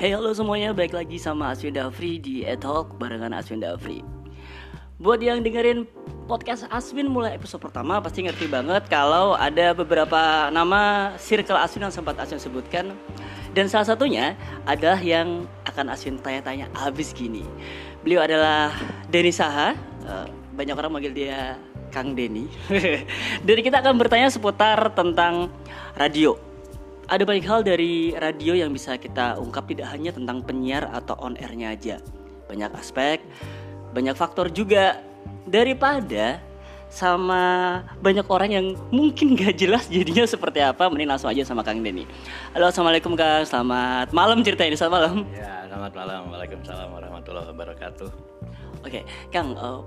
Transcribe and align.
Hey 0.00 0.16
halo 0.16 0.32
semuanya, 0.32 0.72
balik 0.72 0.96
lagi 0.96 1.20
sama 1.20 1.52
Aswin 1.52 1.76
Dafri 1.76 2.16
di 2.16 2.40
Etalk 2.40 2.96
barengan 2.96 3.36
Aswin 3.36 3.60
Dafri. 3.60 4.00
Buat 4.96 5.20
yang 5.20 5.44
dengerin 5.44 5.84
podcast 6.24 6.64
Aswin 6.72 7.04
mulai 7.04 7.36
episode 7.36 7.60
pertama 7.60 8.00
pasti 8.00 8.24
ngerti 8.24 8.48
banget 8.48 8.88
kalau 8.88 9.36
ada 9.36 9.76
beberapa 9.76 10.48
nama 10.48 11.12
circle 11.20 11.60
Aswin 11.60 11.84
yang 11.84 11.92
sempat 11.92 12.16
Aswin 12.16 12.40
sebutkan. 12.40 12.96
Dan 13.52 13.68
salah 13.68 13.92
satunya 13.92 14.40
adalah 14.64 14.96
yang 15.04 15.44
akan 15.68 15.92
Aswin 15.92 16.16
tanya-tanya 16.16 16.72
habis 16.72 17.12
gini. 17.12 17.44
Beliau 18.00 18.24
adalah 18.24 18.72
Denny 19.12 19.36
Saha, 19.36 19.76
eh, 20.08 20.26
banyak 20.56 20.80
orang 20.80 20.96
manggil 20.96 21.12
dia 21.12 21.60
Kang 21.92 22.16
Denny. 22.16 22.48
Dari 23.44 23.60
kita 23.60 23.84
akan 23.84 24.00
bertanya 24.00 24.32
seputar 24.32 24.96
tentang 24.96 25.52
radio 25.92 26.40
ada 27.10 27.26
banyak 27.26 27.42
hal 27.42 27.66
dari 27.66 28.14
radio 28.14 28.54
yang 28.54 28.70
bisa 28.70 28.94
kita 28.94 29.34
ungkap 29.42 29.66
tidak 29.66 29.90
hanya 29.90 30.14
tentang 30.14 30.46
penyiar 30.46 30.86
atau 30.94 31.18
on 31.18 31.34
airnya 31.42 31.74
aja. 31.74 31.98
Banyak 32.46 32.70
aspek, 32.78 33.18
banyak 33.90 34.14
faktor 34.14 34.46
juga. 34.54 35.02
Daripada 35.50 36.38
sama 36.90 37.82
banyak 37.98 38.22
orang 38.30 38.50
yang 38.54 38.66
mungkin 38.94 39.34
gak 39.38 39.58
jelas 39.58 39.90
jadinya 39.90 40.22
seperti 40.22 40.62
apa 40.62 40.86
mending 40.86 41.10
langsung 41.10 41.26
aja 41.26 41.42
sama 41.42 41.66
Kang 41.66 41.82
Denny. 41.82 42.06
Halo 42.54 42.70
Assalamualaikum 42.70 43.18
Kang. 43.18 43.42
Selamat 43.42 44.14
malam 44.14 44.46
cerita 44.46 44.62
ini 44.62 44.78
Selamat 44.78 45.10
malam. 45.10 45.16
Ya 45.34 45.66
selamat 45.66 45.92
malam. 45.98 46.22
Waalaikumsalam 46.30 46.88
warahmatullahi 46.94 47.46
wabarakatuh. 47.50 48.08
Oke 48.86 49.02
Kang 49.34 49.58
uh, 49.58 49.82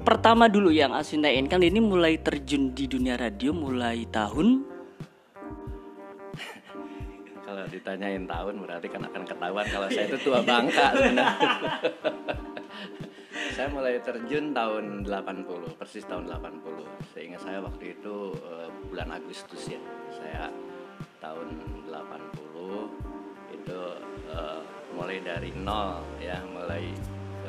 Pertama 0.00 0.46
dulu 0.48 0.70
yang 0.70 0.94
asintain 0.94 1.44
Kang 1.50 1.60
Denny 1.60 1.82
mulai 1.82 2.16
terjun 2.22 2.70
di 2.72 2.86
dunia 2.86 3.18
radio 3.18 3.50
mulai 3.50 4.06
tahun 4.08 4.69
kalau 7.50 7.66
ditanyain 7.66 8.24
tahun 8.30 8.62
berarti 8.62 8.86
kan 8.86 9.02
akan 9.10 9.22
ketahuan 9.26 9.66
kalau 9.66 9.90
saya 9.90 10.06
itu 10.06 10.18
tua 10.22 10.38
bangka 10.38 10.86
sebenarnya. 10.94 11.34
saya 13.58 13.68
mulai 13.74 13.98
terjun 14.06 14.54
tahun 14.54 15.02
80, 15.02 15.74
persis 15.74 16.06
tahun 16.06 16.30
80. 16.30 17.10
Seingat 17.10 17.42
saya 17.42 17.58
waktu 17.58 17.98
itu 17.98 18.30
uh, 18.46 18.70
bulan 18.86 19.18
Agustus 19.18 19.66
ya. 19.66 19.82
Saya 20.14 20.46
tahun 21.18 21.58
80 21.90 23.58
itu 23.58 23.80
uh, 24.30 24.62
mulai 24.94 25.18
dari 25.18 25.50
nol 25.50 26.06
ya, 26.22 26.38
mulai 26.54 26.86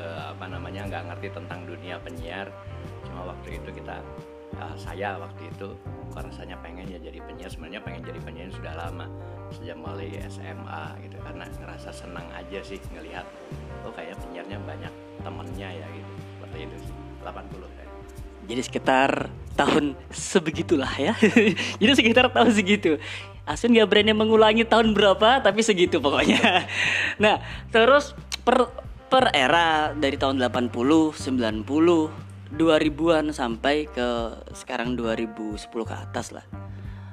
uh, 0.01 0.33
apa 0.33 0.49
namanya 0.49 0.89
nggak 0.89 1.13
ngerti 1.13 1.29
tentang 1.29 1.61
dunia 1.69 2.01
penyiar. 2.01 2.49
Cuma 3.05 3.37
waktu 3.37 3.61
itu 3.61 3.69
kita 3.69 4.01
uh, 4.57 4.75
saya 4.75 5.15
waktu 5.19 5.47
itu 5.47 5.69
kok 6.11 6.23
rasanya 6.27 6.59
pengen 6.59 6.87
ya 6.91 6.99
jadi 6.99 7.19
penyiar 7.23 7.49
sebenarnya 7.51 7.81
pengen 7.83 8.01
jadi 8.03 8.19
penyiar 8.19 8.49
sudah 8.51 8.73
lama 8.75 9.05
sejak 9.51 9.77
mulai 9.79 10.11
SMA 10.27 10.83
gitu 11.07 11.17
karena 11.23 11.43
ngerasa 11.47 11.89
senang 11.91 12.27
aja 12.35 12.59
sih 12.63 12.79
ngelihat 12.91 13.23
oh 13.87 13.93
kayak 13.95 14.19
penyiarnya 14.19 14.57
banyak 14.63 14.93
temennya 15.23 15.69
ya 15.71 15.87
gitu 15.91 16.11
seperti 16.35 16.57
itu 16.67 16.75
sih 16.83 16.95
80 17.21 17.63
ya. 17.63 17.85
jadi 18.49 18.61
sekitar 18.65 19.11
tahun 19.55 19.93
sebegitulah 20.09 20.91
ya. 20.95 21.13
Jadi 21.81 21.91
sekitar 21.93 22.31
tahun 22.31 22.51
segitu. 22.55 22.97
Asun 23.45 23.75
gak 23.75 23.89
berani 23.89 24.13
mengulangi 24.15 24.63
tahun 24.63 24.95
berapa 24.95 25.43
tapi 25.43 25.61
segitu 25.61 25.99
pokoknya. 25.99 26.65
Nah 27.23 27.41
terus 27.69 28.15
per 28.41 28.71
per 29.11 29.29
era 29.35 29.91
dari 29.91 30.15
tahun 30.15 30.39
80 30.39 30.71
90 30.71 32.30
2000-an 32.55 33.31
sampai 33.31 33.87
ke 33.87 34.07
sekarang 34.51 34.99
2010 34.99 35.57
ke 35.71 35.95
atas 35.95 36.35
lah. 36.35 36.45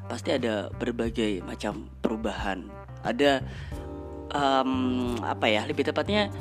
Pasti 0.08 0.34
ada 0.34 0.72
berbagai 0.72 1.44
macam 1.44 1.86
perubahan. 2.02 2.66
Ada 3.04 3.44
um, 4.32 5.14
apa 5.22 5.46
ya? 5.46 5.62
Lebih 5.68 5.92
tepatnya 5.92 6.32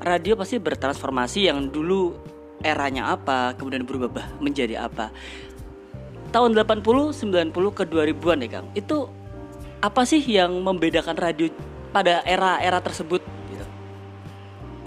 radio 0.00 0.34
pasti 0.34 0.56
bertransformasi 0.58 1.52
yang 1.52 1.68
dulu 1.68 2.16
eranya 2.62 3.12
apa, 3.12 3.58
kemudian 3.58 3.82
berubah 3.82 4.38
menjadi 4.38 4.86
apa. 4.86 5.10
Tahun 6.32 6.50
80, 6.56 6.80
90 7.12 7.52
ke 7.52 7.84
2000-an 7.84 8.38
ya, 8.40 8.48
Kang. 8.48 8.66
Itu 8.72 9.10
apa 9.82 10.06
sih 10.06 10.22
yang 10.22 10.62
membedakan 10.62 11.18
radio 11.18 11.50
pada 11.92 12.24
era-era 12.24 12.80
tersebut 12.80 13.20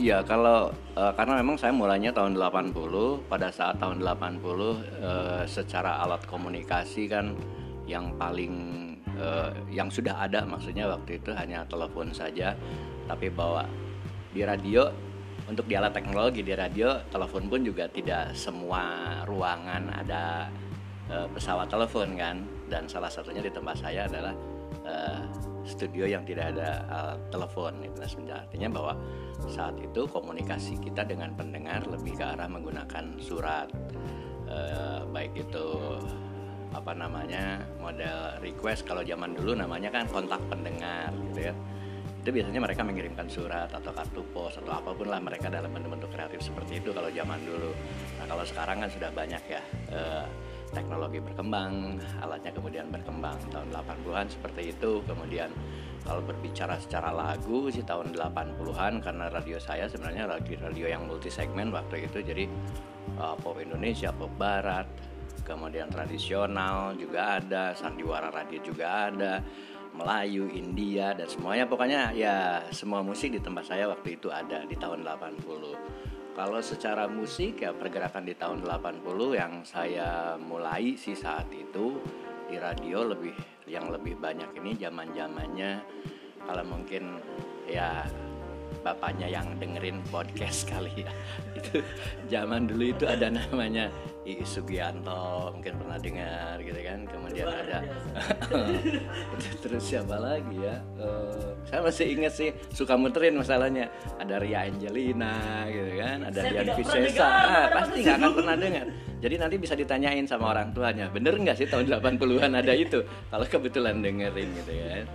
Iya, 0.05 0.21
kalau 0.21 0.69
uh, 0.93 1.13
karena 1.17 1.41
memang 1.41 1.57
saya 1.57 1.73
mulainya 1.73 2.13
tahun 2.13 2.37
80, 2.37 3.25
pada 3.25 3.49
saat 3.49 3.81
tahun 3.81 4.05
80 4.05 4.37
uh, 4.37 4.69
eh, 4.69 5.43
secara 5.49 5.97
alat 6.05 6.21
komunikasi 6.29 7.09
kan 7.09 7.33
yang 7.89 8.13
paling 8.13 8.53
uh, 9.17 9.49
yang 9.65 9.89
sudah 9.89 10.13
ada 10.21 10.45
maksudnya 10.45 10.85
waktu 10.93 11.17
itu 11.17 11.33
hanya 11.33 11.65
telepon 11.65 12.13
saja, 12.13 12.53
tapi 13.09 13.33
bawa 13.33 13.65
di 14.29 14.45
radio 14.45 14.93
untuk 15.49 15.65
di 15.65 15.73
alat 15.73 15.97
teknologi 15.97 16.45
di 16.45 16.53
radio 16.53 17.01
telepon 17.09 17.49
pun 17.49 17.65
juga 17.65 17.89
tidak 17.89 18.37
semua 18.37 18.85
ruangan 19.25 19.89
ada 19.89 20.53
uh, 21.09 21.25
pesawat 21.33 21.65
telepon 21.65 22.13
kan. 22.13 22.45
Dan 22.69 22.85
salah 22.85 23.09
satunya 23.09 23.41
di 23.41 23.49
tempat 23.49 23.81
saya 23.81 24.05
adalah 24.05 24.37
uh, 24.85 25.54
studio 25.65 26.05
yang 26.05 26.23
tidak 26.23 26.53
ada 26.55 26.69
uh, 26.87 27.15
telepon 27.33 27.81
itu 27.81 27.99
artinya 28.31 28.69
bahwa 28.69 28.93
saat 29.49 29.75
itu 29.81 30.05
komunikasi 30.07 30.77
kita 30.79 31.03
dengan 31.03 31.33
pendengar 31.33 31.83
lebih 31.89 32.15
ke 32.15 32.23
arah 32.23 32.47
menggunakan 32.47 33.17
surat 33.17 33.67
uh, 34.47 35.03
baik 35.09 35.33
itu 35.35 35.67
apa 36.75 36.91
namanya 36.91 37.63
model 37.79 38.35
request. 38.43 38.83
Kalau 38.83 39.01
zaman 39.01 39.31
dulu 39.33 39.55
namanya 39.55 39.87
kan 39.89 40.05
kontak 40.11 40.43
pendengar 40.51 41.09
gitu 41.31 41.51
ya. 41.51 41.53
Itu 42.25 42.33
biasanya 42.33 42.57
mereka 42.57 42.81
mengirimkan 42.81 43.29
surat 43.29 43.69
atau 43.69 43.91
kartu 43.93 44.21
pos 44.33 44.57
atau 44.57 44.73
apa 44.81 44.91
pun 44.97 45.07
lah 45.07 45.21
mereka 45.21 45.47
dalam 45.47 45.69
bentuk-bentuk 45.69 46.09
kreatif 46.09 46.41
seperti 46.41 46.81
itu 46.83 46.89
kalau 46.91 47.07
zaman 47.13 47.39
dulu. 47.45 47.71
Nah 48.19 48.25
kalau 48.27 48.43
sekarang 48.43 48.81
kan 48.83 48.89
sudah 48.89 49.09
banyak 49.13 49.43
ya 49.45 49.61
uh, 49.93 50.25
teknologi 50.73 51.21
berkembang, 51.21 52.01
alatnya 52.23 52.51
kemudian 52.55 52.89
berkembang 52.89 53.37
tahun 53.53 53.69
80-an 53.69 54.25
seperti 54.31 54.73
itu. 54.73 55.03
Kemudian 55.05 55.49
kalau 56.05 56.21
berbicara 56.21 56.77
secara 56.77 57.09
lagu 57.13 57.69
sih 57.69 57.81
tahun 57.81 58.13
80-an 58.13 59.01
karena 59.01 59.25
radio 59.29 59.57
saya 59.57 59.89
sebenarnya 59.89 60.29
radio 60.29 60.57
radio 60.61 60.85
yang 60.89 61.05
multi 61.09 61.29
segmen 61.33 61.73
waktu 61.73 62.05
itu 62.05 62.21
jadi 62.21 62.45
uh, 63.17 63.35
pop 63.37 63.57
Indonesia, 63.57 64.13
pop 64.13 64.29
barat, 64.37 64.85
kemudian 65.45 65.89
tradisional 65.89 66.93
juga 66.97 67.41
ada, 67.41 67.73
sandiwara 67.73 68.29
radio 68.33 68.59
juga 68.61 69.09
ada. 69.09 69.33
Melayu, 69.95 70.51
India 70.51 71.15
dan 71.15 71.23
semuanya 71.23 71.63
pokoknya 71.63 72.11
ya 72.11 72.59
semua 72.67 72.99
musik 72.99 73.31
di 73.31 73.39
tempat 73.39 73.63
saya 73.63 73.87
waktu 73.87 74.19
itu 74.19 74.27
ada 74.27 74.67
di 74.67 74.75
tahun 74.75 75.07
80 75.07 76.14
kalau 76.35 76.59
secara 76.59 77.07
musik 77.07 77.63
ya 77.63 77.71
pergerakan 77.71 78.27
di 78.27 78.35
tahun 78.35 78.67
80 78.67 79.07
yang 79.39 79.63
saya 79.63 80.35
mulai 80.35 80.99
sih 80.99 81.15
saat 81.15 81.47
itu 81.55 81.95
di 82.51 82.59
radio 82.59 83.07
lebih 83.07 83.31
yang 83.65 83.87
lebih 83.87 84.19
banyak 84.19 84.51
ini 84.59 84.75
zaman-zamannya. 84.75 85.71
Kalau 86.45 86.63
mungkin 86.67 87.23
ya 87.65 88.03
bapaknya 88.85 89.25
yang 89.25 89.49
dengerin 89.57 89.97
podcast 90.13 90.69
kali 90.69 91.01
ya. 91.01 91.09
Itu 91.57 91.81
zaman 92.29 92.69
dulu 92.69 92.93
itu 92.93 93.09
ada 93.09 93.33
namanya 93.33 93.89
Iis 94.21 94.45
Sugianto 94.45 95.49
mungkin 95.57 95.81
pernah 95.81 95.97
dengar 95.97 96.61
gitu 96.61 96.77
kan. 96.85 96.99
Kemudian 97.09 97.49
ada 97.49 97.81
terus 99.65 99.83
siapa 99.89 100.21
lagi 100.21 100.61
ya? 100.61 100.77
Uh, 101.01 101.57
saya 101.65 101.81
masih 101.81 102.05
ingat 102.13 102.33
sih 102.37 102.49
suka 102.69 102.93
muterin 102.93 103.33
masalahnya. 103.41 103.89
Ada 104.21 104.37
Ria 104.37 104.69
Angelina 104.69 105.65
gitu 105.73 105.91
kan 105.97 106.17
ada 106.29 106.39
Dian 106.45 106.67
Piscesa 106.77 107.25
ah, 107.25 107.65
pasti 107.73 108.05
nggak 108.05 108.17
akan 108.21 108.31
pernah 108.37 108.55
dengar. 108.55 108.87
Jadi 109.25 109.35
nanti 109.41 109.55
bisa 109.57 109.73
ditanyain 109.73 110.25
sama 110.29 110.53
orang 110.53 110.69
tuanya 110.77 111.09
bener 111.09 111.33
nggak 111.33 111.57
sih 111.57 111.65
tahun 111.65 111.89
80-an 111.89 112.51
ada 112.53 112.73
itu? 112.77 113.01
Kalau 113.33 113.45
kebetulan 113.49 114.05
dengerin 114.05 114.49
gitu 114.61 114.73
kan 114.85 115.05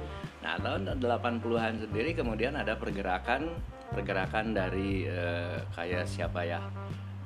nah 0.40 0.56
tahun 0.56 0.96
80-an 0.96 1.84
sendiri 1.84 2.16
kemudian 2.16 2.56
ada 2.56 2.76
pergerakan 2.80 3.52
pergerakan 3.92 4.56
dari 4.56 5.04
uh, 5.04 5.60
kayak 5.74 6.06
siapa 6.08 6.46
ya 6.46 6.60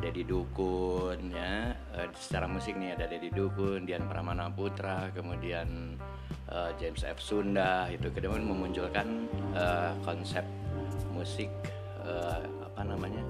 Dedi 0.03 0.27
Dukun 0.27 1.31
ya. 1.31 1.71
Uh, 1.95 2.11
secara 2.19 2.51
musik 2.51 2.75
nih 2.75 2.99
ada 2.99 3.07
Dedi 3.07 3.31
Dukun, 3.31 3.87
Dian 3.87 4.11
Pramana 4.11 4.51
Putra, 4.51 5.09
kemudian 5.15 5.97
uh, 6.51 6.75
James 6.77 7.07
F. 7.07 7.23
Sunda 7.23 7.87
itu 7.89 8.11
kemudian 8.11 8.43
memunculkan 8.43 9.31
uh, 9.55 9.95
konsep 10.03 10.43
musik 11.15 11.49
uh, 12.03 12.43
apa 12.67 12.83
namanya 12.83 13.23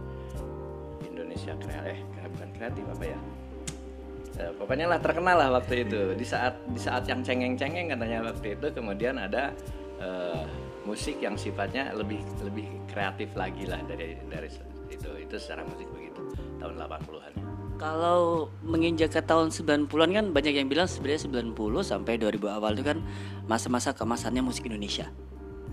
Indonesia 1.04 1.52
kreatif 1.60 2.00
eh 2.00 2.00
bukan 2.32 2.50
kreatif 2.56 2.84
apa 2.88 3.04
ya 3.12 3.18
uh, 4.38 4.52
pokoknya 4.58 4.86
lah 4.90 4.98
terkenal 5.00 5.36
lah 5.38 5.48
waktu 5.60 5.86
itu 5.86 6.14
di 6.14 6.26
saat 6.26 6.54
di 6.70 6.80
saat 6.80 7.06
yang 7.06 7.20
cengeng-cengeng 7.22 7.92
katanya 7.94 8.30
waktu 8.30 8.58
itu 8.58 8.66
kemudian 8.74 9.18
ada 9.18 9.54
uh, 10.02 10.44
musik 10.84 11.18
yang 11.20 11.34
sifatnya 11.34 11.92
lebih 11.96 12.20
lebih 12.44 12.68
kreatif 12.90 13.32
lagi 13.34 13.64
lah 13.64 13.80
dari 13.88 14.18
dari 14.28 14.48
itu 14.92 15.10
itu 15.18 15.36
secara 15.40 15.64
musik 15.66 15.88
begitu 15.90 16.22
tahun 16.60 16.78
80-an. 16.78 17.32
Kalau 17.74 18.48
menginjak 18.62 19.10
ke 19.10 19.20
tahun 19.20 19.50
90-an 19.50 20.10
kan 20.14 20.26
banyak 20.30 20.54
yang 20.54 20.70
bilang 20.70 20.86
sebenarnya 20.86 21.26
90 21.26 21.58
sampai 21.82 22.14
2000 22.22 22.38
awal 22.46 22.78
itu 22.78 22.86
kan 22.86 23.02
masa-masa 23.50 23.90
kemasannya 23.90 24.40
musik 24.40 24.70
Indonesia. 24.70 25.10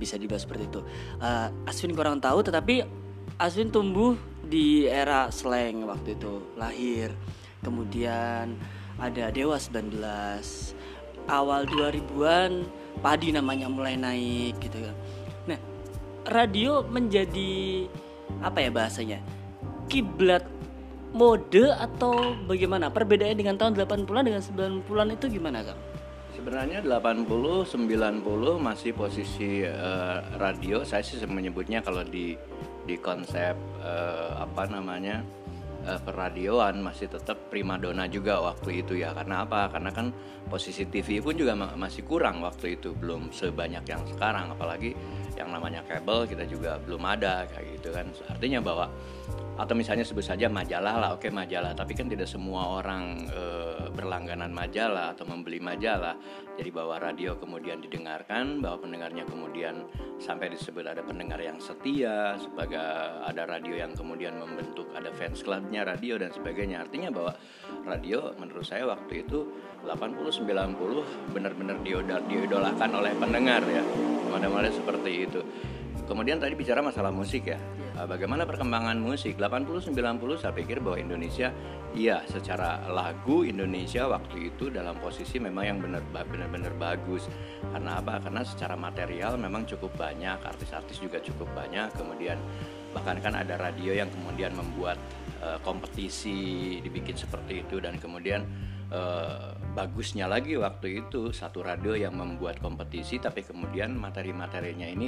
bisa 0.02 0.18
dibahas 0.18 0.50
seperti 0.50 0.66
itu 0.66 0.82
uh, 1.22 1.70
Aswin 1.70 1.94
kurang 1.94 2.18
tahu 2.18 2.42
tetapi 2.42 2.82
Aswin 3.38 3.70
tumbuh 3.70 4.18
di 4.42 4.90
era 4.90 5.30
slang 5.30 5.86
waktu 5.86 6.18
itu 6.18 6.42
lahir 6.58 7.14
kemudian 7.62 8.58
ada 9.02 9.34
Dewa 9.34 9.58
19 9.58 9.98
awal 11.30 11.66
2000-an 11.70 12.66
padi 13.02 13.34
namanya 13.34 13.72
mulai 13.72 13.96
naik 13.98 14.60
gitu. 14.62 14.78
Nah 15.48 15.58
radio 16.30 16.86
menjadi 16.86 17.88
apa 18.42 18.58
ya 18.62 18.70
bahasanya 18.70 19.20
kiblat 19.88 20.46
mode 21.12 21.68
atau 21.76 22.36
bagaimana? 22.48 22.88
Perbedaannya 22.88 23.38
dengan 23.38 23.56
tahun 23.60 23.76
80-an 23.76 24.24
dengan 24.24 24.42
90-an 24.44 25.10
itu 25.16 25.26
gimana 25.28 25.60
Kang? 25.68 25.80
Sebenarnya 26.32 26.80
80 26.82 27.28
90 27.28 28.24
masih 28.58 28.92
posisi 28.96 29.68
uh, 29.68 30.24
radio. 30.40 30.82
Saya 30.88 31.04
sih 31.04 31.20
menyebutnya 31.28 31.84
kalau 31.84 32.02
di 32.08 32.40
di 32.88 32.96
konsep 32.98 33.54
uh, 33.84 34.42
apa 34.42 34.66
namanya 34.72 35.22
uh, 35.86 36.00
perradioan 36.02 36.82
masih 36.82 37.10
tetap 37.10 37.50
primadona 37.50 38.06
juga 38.10 38.42
waktu 38.42 38.86
itu 38.86 39.00
ya. 39.00 39.14
Karena 39.14 39.46
apa? 39.46 39.70
Karena 39.72 39.90
kan 39.94 40.14
posisi 40.48 40.86
TV 40.90 41.22
pun 41.22 41.38
juga 41.38 41.54
ma 41.58 41.74
masih 41.74 42.06
kurang 42.06 42.42
waktu 42.42 42.78
itu. 42.80 42.94
Belum 42.98 43.30
sebanyak 43.34 43.86
yang 43.86 44.04
sekarang. 44.06 44.54
Apalagi 44.54 44.94
yang 45.38 45.50
namanya 45.50 45.82
kabel 45.88 46.28
kita 46.28 46.46
juga 46.46 46.78
belum 46.82 47.02
ada 47.06 47.48
kayak 47.50 47.82
gitu 47.82 47.90
kan. 47.94 48.06
Artinya 48.30 48.60
bahwa 48.62 48.86
atau 49.62 49.78
misalnya 49.78 50.02
sebut 50.02 50.26
saja 50.26 50.50
majalah 50.50 50.98
lah 50.98 51.10
oke 51.14 51.30
majalah. 51.30 51.78
Tapi 51.78 51.94
kan 51.94 52.10
tidak 52.10 52.26
semua 52.26 52.82
orang 52.82 53.30
e, 53.30 53.44
berlangganan 53.94 54.50
majalah 54.50 55.14
atau 55.14 55.30
membeli 55.30 55.62
majalah. 55.62 56.18
Jadi 56.58 56.70
bahwa 56.74 56.98
radio 56.98 57.38
kemudian 57.38 57.78
didengarkan 57.78 58.58
bahwa 58.58 58.90
pendengarnya 58.90 59.24
kemudian 59.30 59.86
sampai 60.18 60.50
disebut 60.50 60.82
ada 60.90 61.06
pendengar 61.06 61.38
yang 61.38 61.62
setia 61.62 62.34
sebagai 62.42 62.82
ada 63.22 63.46
radio 63.46 63.78
yang 63.78 63.94
kemudian 63.94 64.34
membentuk 64.42 64.90
ada 64.98 65.14
fans 65.14 65.46
clubnya 65.46 65.86
radio 65.86 66.18
dan 66.18 66.34
sebagainya. 66.34 66.82
Artinya 66.82 67.14
bahwa 67.14 67.38
radio 67.86 68.34
menurut 68.42 68.66
saya 68.66 68.90
waktu 68.90 69.30
itu 69.30 69.46
80 69.86 70.42
90 70.42 71.38
benar-benar 71.38 71.78
diidolakan 72.26 72.90
oleh 72.98 73.14
pendengar 73.14 73.62
ya. 73.70 73.86
Model-model 74.32 74.74
seperti 74.74 75.12
itu 75.30 75.42
kemudian 76.12 76.44
tadi 76.44 76.60
bicara 76.60 76.84
masalah 76.84 77.08
musik 77.08 77.48
ya. 77.48 77.56
Eh, 77.96 78.04
bagaimana 78.04 78.44
perkembangan 78.44 79.00
musik? 79.00 79.40
80 79.40 79.96
90 79.96 80.36
saya 80.36 80.52
pikir 80.52 80.84
bahwa 80.84 81.00
Indonesia 81.00 81.56
iya 81.96 82.20
secara 82.28 82.84
lagu 82.92 83.48
Indonesia 83.48 84.12
waktu 84.12 84.52
itu 84.52 84.68
dalam 84.68 85.00
posisi 85.00 85.40
memang 85.40 85.64
yang 85.64 85.80
benar 85.80 86.04
benar 86.28 86.74
bagus. 86.76 87.32
Karena 87.64 88.04
apa? 88.04 88.20
Karena 88.20 88.44
secara 88.44 88.76
material 88.76 89.40
memang 89.40 89.64
cukup 89.64 89.96
banyak 89.96 90.44
artis-artis 90.44 91.00
juga 91.00 91.24
cukup 91.24 91.48
banyak. 91.56 91.96
Kemudian 91.96 92.36
bahkan 92.92 93.16
kan 93.24 93.32
ada 93.32 93.56
radio 93.56 93.96
yang 93.96 94.12
kemudian 94.12 94.52
membuat 94.52 95.00
uh, 95.40 95.64
kompetisi 95.64 96.76
dibikin 96.84 97.16
seperti 97.16 97.64
itu. 97.64 97.80
Dan 97.80 97.96
kemudian 98.04 98.44
uh, 98.92 99.56
bagusnya 99.72 100.28
lagi 100.28 100.60
waktu 100.60 101.08
itu 101.08 101.32
satu 101.32 101.64
radio 101.64 101.96
yang 101.96 102.14
membuat 102.20 102.60
kompetisi 102.60 103.18
tapi 103.18 103.42
kemudian 103.42 103.96
materi-materinya 103.96 104.86
ini 104.86 105.08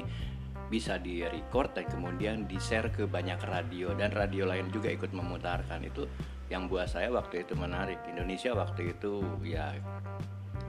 bisa 0.73 0.97
di 0.97 1.21
record 1.21 1.77
dan 1.77 1.85
kemudian 1.85 2.49
di 2.49 2.57
share 2.57 2.89
ke 2.89 3.05
banyak 3.05 3.37
radio 3.45 3.93
dan 3.93 4.09
radio 4.09 4.49
lain 4.49 4.73
juga 4.73 4.89
ikut 4.89 5.13
memutarkan. 5.13 5.85
Itu 5.85 6.09
yang 6.49 6.65
buat 6.65 6.89
saya 6.89 7.13
waktu 7.13 7.45
itu 7.45 7.53
menarik. 7.53 8.01
Indonesia 8.09 8.57
waktu 8.57 8.97
itu 8.97 9.21
ya 9.45 9.69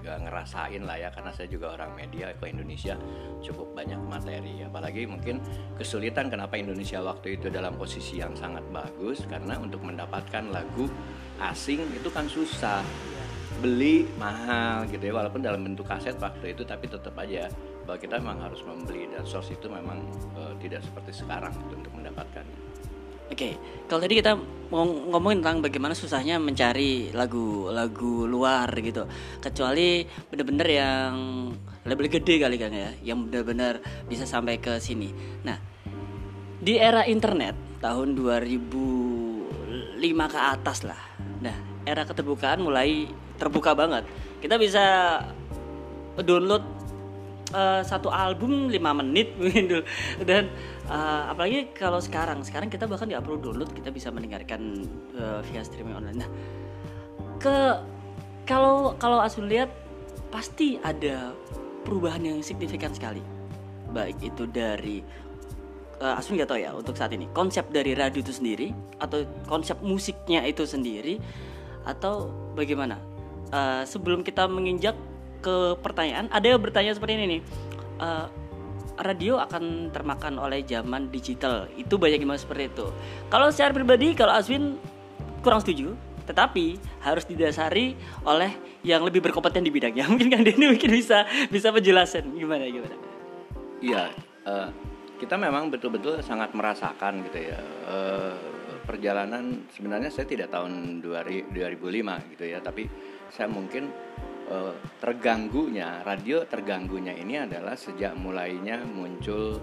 gak 0.04 0.20
ngerasain 0.28 0.84
lah 0.84 1.00
ya 1.00 1.08
karena 1.08 1.32
saya 1.32 1.48
juga 1.48 1.72
orang 1.72 1.96
media. 1.96 2.36
Ke 2.36 2.52
Indonesia 2.52 3.00
cukup 3.40 3.72
banyak 3.72 3.96
materi. 4.04 4.60
Apalagi 4.60 5.08
mungkin 5.08 5.40
kesulitan 5.80 6.28
kenapa 6.28 6.60
Indonesia 6.60 7.00
waktu 7.00 7.40
itu 7.40 7.48
dalam 7.48 7.72
posisi 7.80 8.20
yang 8.20 8.36
sangat 8.36 8.68
bagus. 8.68 9.24
Karena 9.24 9.56
untuk 9.56 9.80
mendapatkan 9.80 10.52
lagu 10.52 10.84
asing 11.40 11.80
itu 11.96 12.12
kan 12.12 12.28
susah. 12.28 12.84
Beli 13.64 14.04
mahal 14.20 14.84
gitu 14.92 15.00
ya. 15.00 15.16
Walaupun 15.16 15.40
dalam 15.40 15.64
bentuk 15.64 15.88
kaset 15.88 16.20
waktu 16.20 16.52
itu 16.52 16.60
tapi 16.68 16.92
tetap 16.92 17.16
aja 17.16 17.48
bahwa 17.84 17.98
kita 18.00 18.16
memang 18.20 18.40
harus 18.40 18.60
membeli 18.64 19.08
dan 19.12 19.24
source 19.28 19.52
itu 19.52 19.68
memang 19.68 20.00
uh, 20.36 20.52
tidak 20.60 20.80
seperti 20.84 21.24
sekarang 21.24 21.52
gitu, 21.64 21.76
untuk 21.76 21.92
mendapatkannya. 21.96 22.58
Oke, 23.24 23.40
okay. 23.40 23.52
kalau 23.88 24.04
tadi 24.04 24.20
kita 24.20 24.36
ngom 24.68 25.08
ngomongin 25.08 25.40
tentang 25.40 25.64
bagaimana 25.64 25.96
susahnya 25.96 26.36
mencari 26.36 27.08
lagu-lagu 27.08 28.28
luar 28.28 28.68
gitu, 28.84 29.08
kecuali 29.40 30.04
bener-bener 30.28 30.68
yang 30.68 31.14
label 31.88 32.12
gede 32.12 32.34
kali 32.36 32.56
kan 32.60 32.68
ya, 32.68 32.92
yang 33.00 33.24
bener-bener 33.24 33.80
bisa 34.04 34.28
sampai 34.28 34.60
ke 34.60 34.76
sini. 34.76 35.08
Nah, 35.40 35.56
di 36.60 36.76
era 36.76 37.08
internet 37.08 37.80
tahun 37.80 38.12
2005 38.12 40.04
ke 40.04 40.38
atas 40.38 40.84
lah, 40.84 41.00
nah 41.40 41.56
era 41.88 42.04
keterbukaan 42.04 42.60
mulai 42.60 43.08
terbuka 43.40 43.72
banget. 43.72 44.04
Kita 44.44 44.60
bisa 44.60 44.84
download 46.20 46.83
uh, 47.54 47.80
satu 47.86 48.10
album 48.10 48.68
5 48.68 49.00
menit 49.00 49.30
gitu. 49.56 49.86
Dan 50.26 50.50
uh, 50.90 51.30
apalagi 51.30 51.70
kalau 51.70 52.02
sekarang 52.02 52.42
sekarang 52.42 52.66
kita 52.66 52.90
bahkan 52.90 53.06
di 53.06 53.14
upload 53.14 53.46
download 53.46 53.70
kita 53.70 53.94
bisa 53.94 54.10
mendengarkan 54.10 54.82
uh, 55.14 55.38
via 55.46 55.62
streaming 55.62 55.94
online. 55.94 56.18
Nah 56.26 56.30
ke 57.38 57.56
kalau 58.44 58.98
kalau 58.98 59.22
Asun 59.22 59.46
lihat 59.46 59.70
pasti 60.28 60.76
ada 60.82 61.32
perubahan 61.86 62.20
yang 62.26 62.38
signifikan 62.42 62.90
sekali. 62.90 63.22
Baik 63.94 64.18
itu 64.34 64.50
dari 64.50 65.00
uh, 66.02 66.18
Asun 66.18 66.34
nggak 66.34 66.50
tahu 66.50 66.60
ya 66.60 66.74
untuk 66.74 66.98
saat 66.98 67.14
ini 67.14 67.30
konsep 67.30 67.70
dari 67.70 67.94
radio 67.94 68.20
itu 68.20 68.34
sendiri 68.34 68.74
atau 68.98 69.22
konsep 69.46 69.78
musiknya 69.80 70.42
itu 70.44 70.66
sendiri 70.66 71.22
atau 71.86 72.32
bagaimana? 72.58 72.98
Uh, 73.54 73.86
sebelum 73.86 74.26
kita 74.26 74.50
menginjak 74.50 74.96
ke 75.44 75.76
pertanyaan 75.84 76.32
ada 76.32 76.46
yang 76.48 76.60
bertanya 76.64 76.96
seperti 76.96 77.20
ini 77.20 77.24
nih. 77.38 77.42
Uh, 78.00 78.26
radio 78.94 79.42
akan 79.42 79.90
termakan 79.90 80.38
oleh 80.40 80.62
zaman 80.64 81.10
digital. 81.10 81.66
Itu 81.74 82.00
banyak 82.00 82.22
yang 82.22 82.38
seperti 82.38 82.70
itu. 82.72 82.86
Kalau 83.28 83.50
secara 83.50 83.74
pribadi 83.74 84.14
kalau 84.16 84.32
Aswin 84.32 84.80
kurang 85.44 85.60
setuju 85.60 85.92
tetapi 86.24 86.80
harus 87.04 87.28
didasari 87.28 87.92
oleh 88.24 88.80
yang 88.80 89.04
lebih 89.04 89.20
berkompeten 89.20 89.60
di 89.60 89.68
bidangnya. 89.68 90.08
Mungkin 90.10 90.32
kan 90.32 90.40
Denny 90.40 90.72
mungkin 90.72 90.88
bisa 90.88 91.28
bisa 91.52 91.68
menjelaskan 91.68 92.32
gimana 92.32 92.64
gimana? 92.64 92.96
Iya 93.84 94.08
uh, 94.48 94.68
kita 95.20 95.36
memang 95.36 95.68
betul-betul 95.68 96.24
sangat 96.24 96.56
merasakan 96.56 97.24
gitu 97.28 97.38
ya. 97.44 97.60
Uh, 97.84 98.34
perjalanan 98.84 99.64
sebenarnya 99.72 100.12
saya 100.12 100.28
tidak 100.28 100.52
tahun 100.52 101.04
2005 101.04 102.32
gitu 102.36 102.44
ya. 102.44 102.58
Tapi 102.64 102.88
saya 103.28 103.48
mungkin 103.48 103.92
uh, 104.50 104.74
terganggunya 105.00 106.02
radio 106.04 106.44
terganggunya 106.44 107.14
ini 107.16 107.40
adalah 107.40 107.76
sejak 107.76 108.16
mulainya 108.18 108.82
muncul 108.84 109.60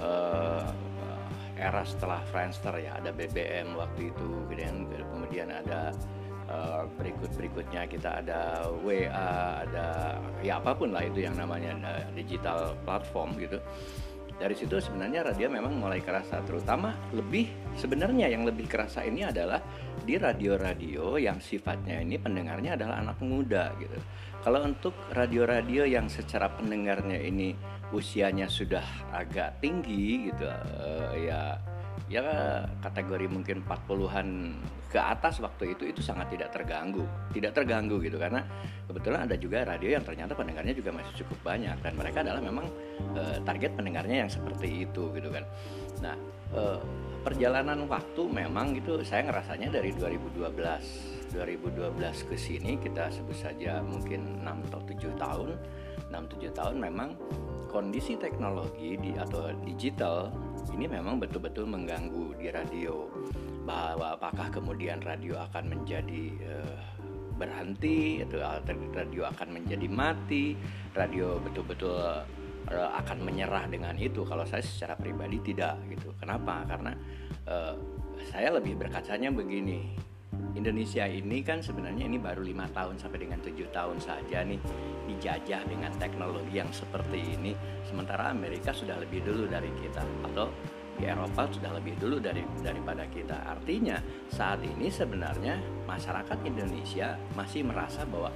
uh, 0.00 0.68
era 1.54 1.82
setelah 1.86 2.20
Friendster 2.28 2.74
ya 2.82 2.98
ada 2.98 3.14
BBM 3.14 3.78
waktu 3.78 4.10
itu 4.10 4.26
kemudian 4.50 4.90
kemudian 4.90 5.48
ada 5.54 5.94
uh, 6.50 6.84
berikut 6.98 7.30
berikutnya 7.38 7.86
kita 7.86 8.20
ada 8.24 8.68
WA 8.82 9.62
ada 9.64 10.18
ya 10.42 10.58
apa 10.58 10.74
pun 10.74 10.90
lah 10.92 11.06
itu 11.06 11.24
yang 11.24 11.38
namanya 11.38 11.72
digital 12.12 12.74
platform 12.82 13.38
gitu. 13.38 13.58
Dari 14.34 14.50
situ 14.58 14.82
sebenarnya 14.82 15.30
radio 15.30 15.46
memang 15.46 15.78
mulai 15.78 16.02
kerasa 16.02 16.42
terutama 16.42 16.90
lebih 17.14 17.46
sebenarnya 17.78 18.26
yang 18.26 18.42
lebih 18.42 18.66
kerasa 18.66 19.06
ini 19.06 19.22
adalah 19.22 19.62
di 20.04 20.20
radio-radio 20.20 21.16
yang 21.16 21.40
sifatnya 21.40 22.04
ini 22.04 22.20
pendengarnya 22.20 22.76
adalah 22.76 23.00
anak 23.00 23.18
muda 23.24 23.72
gitu. 23.80 23.96
Kalau 24.44 24.60
untuk 24.60 24.92
radio-radio 25.16 25.88
yang 25.88 26.06
secara 26.12 26.52
pendengarnya 26.52 27.16
ini 27.16 27.56
usianya 27.92 28.48
sudah 28.48 28.84
agak 29.12 29.60
tinggi 29.64 30.28
gitu 30.28 30.44
uh, 30.48 31.14
ya 31.16 31.56
ya 32.10 32.24
kategori 32.84 33.26
mungkin 33.32 33.64
40-an 33.64 34.28
ke 34.92 35.00
atas 35.00 35.40
waktu 35.40 35.72
itu 35.72 35.88
itu 35.88 36.00
sangat 36.04 36.30
tidak 36.36 36.52
terganggu 36.52 37.02
tidak 37.32 37.56
terganggu 37.56 37.96
gitu 38.04 38.20
karena 38.20 38.44
kebetulan 38.84 39.24
ada 39.24 39.36
juga 39.40 39.64
radio 39.64 39.96
yang 39.96 40.04
ternyata 40.04 40.36
pendengarnya 40.36 40.74
juga 40.76 40.92
masih 40.92 41.24
cukup 41.24 41.38
banyak 41.54 41.76
dan 41.80 41.92
mereka 41.96 42.20
adalah 42.20 42.42
memang 42.44 42.66
uh, 43.16 43.40
target 43.42 43.72
pendengarnya 43.72 44.26
yang 44.26 44.30
seperti 44.30 44.84
itu 44.84 45.10
gitu 45.16 45.28
kan 45.32 45.44
nah 46.04 46.14
uh, 46.52 46.78
perjalanan 47.24 47.88
waktu 47.88 48.22
memang 48.28 48.76
gitu 48.76 49.00
saya 49.00 49.24
ngerasanya 49.24 49.80
dari 49.80 49.96
2012 49.96 51.24
2012 51.34 52.30
ke 52.30 52.36
sini 52.38 52.78
kita 52.78 53.10
sebut 53.10 53.34
saja 53.34 53.82
mungkin 53.82 54.44
6 54.46 54.70
atau 54.70 54.80
7 54.86 55.18
tahun. 55.18 55.48
6 56.14 56.30
7 56.38 56.54
tahun 56.54 56.76
memang 56.78 57.08
kondisi 57.66 58.14
teknologi 58.14 58.94
di 58.94 59.18
atau 59.18 59.50
digital 59.66 60.30
ini 60.70 60.86
memang 60.86 61.18
betul-betul 61.18 61.66
mengganggu 61.66 62.38
di 62.38 62.46
radio. 62.54 63.10
Bahwa 63.66 64.14
apakah 64.14 64.52
kemudian 64.54 65.02
radio 65.02 65.42
akan 65.50 65.74
menjadi 65.74 66.24
uh, 66.46 66.78
berhenti 67.34 68.22
atau 68.22 68.38
radio 68.94 69.26
akan 69.26 69.48
menjadi 69.58 69.90
mati 69.90 70.54
radio 70.94 71.42
betul-betul 71.42 72.22
akan 72.70 73.18
menyerah 73.20 73.68
dengan 73.68 73.94
itu. 74.00 74.24
Kalau 74.24 74.44
saya 74.48 74.64
secara 74.64 74.96
pribadi 74.96 75.52
tidak 75.52 75.80
gitu. 75.92 76.14
Kenapa? 76.16 76.64
Karena 76.64 76.92
uh, 77.48 77.74
saya 78.30 78.56
lebih 78.56 78.80
berkacanya 78.80 79.28
begini. 79.34 80.12
Indonesia 80.54 81.06
ini 81.06 81.42
kan 81.42 81.62
sebenarnya 81.62 82.06
ini 82.06 82.18
baru 82.18 82.42
lima 82.42 82.70
tahun 82.70 82.98
sampai 82.98 83.26
dengan 83.26 83.42
tujuh 83.42 83.70
tahun 83.74 83.98
saja 83.98 84.46
nih 84.46 84.58
dijajah 85.10 85.66
dengan 85.66 85.90
teknologi 85.98 86.58
yang 86.58 86.70
seperti 86.70 87.38
ini 87.38 87.52
sementara 87.86 88.30
Amerika 88.30 88.70
sudah 88.70 88.98
lebih 89.02 89.22
dulu 89.26 89.50
dari 89.50 89.70
kita 89.82 90.02
atau 90.30 90.50
di 90.94 91.10
Eropa 91.10 91.50
sudah 91.50 91.74
lebih 91.74 91.98
dulu 91.98 92.22
dari 92.22 92.46
daripada 92.62 93.02
kita. 93.10 93.34
Artinya 93.50 93.98
saat 94.30 94.62
ini 94.62 94.86
sebenarnya 94.86 95.58
masyarakat 95.90 96.38
Indonesia 96.46 97.18
masih 97.34 97.66
merasa 97.66 98.06
bahwa 98.06 98.30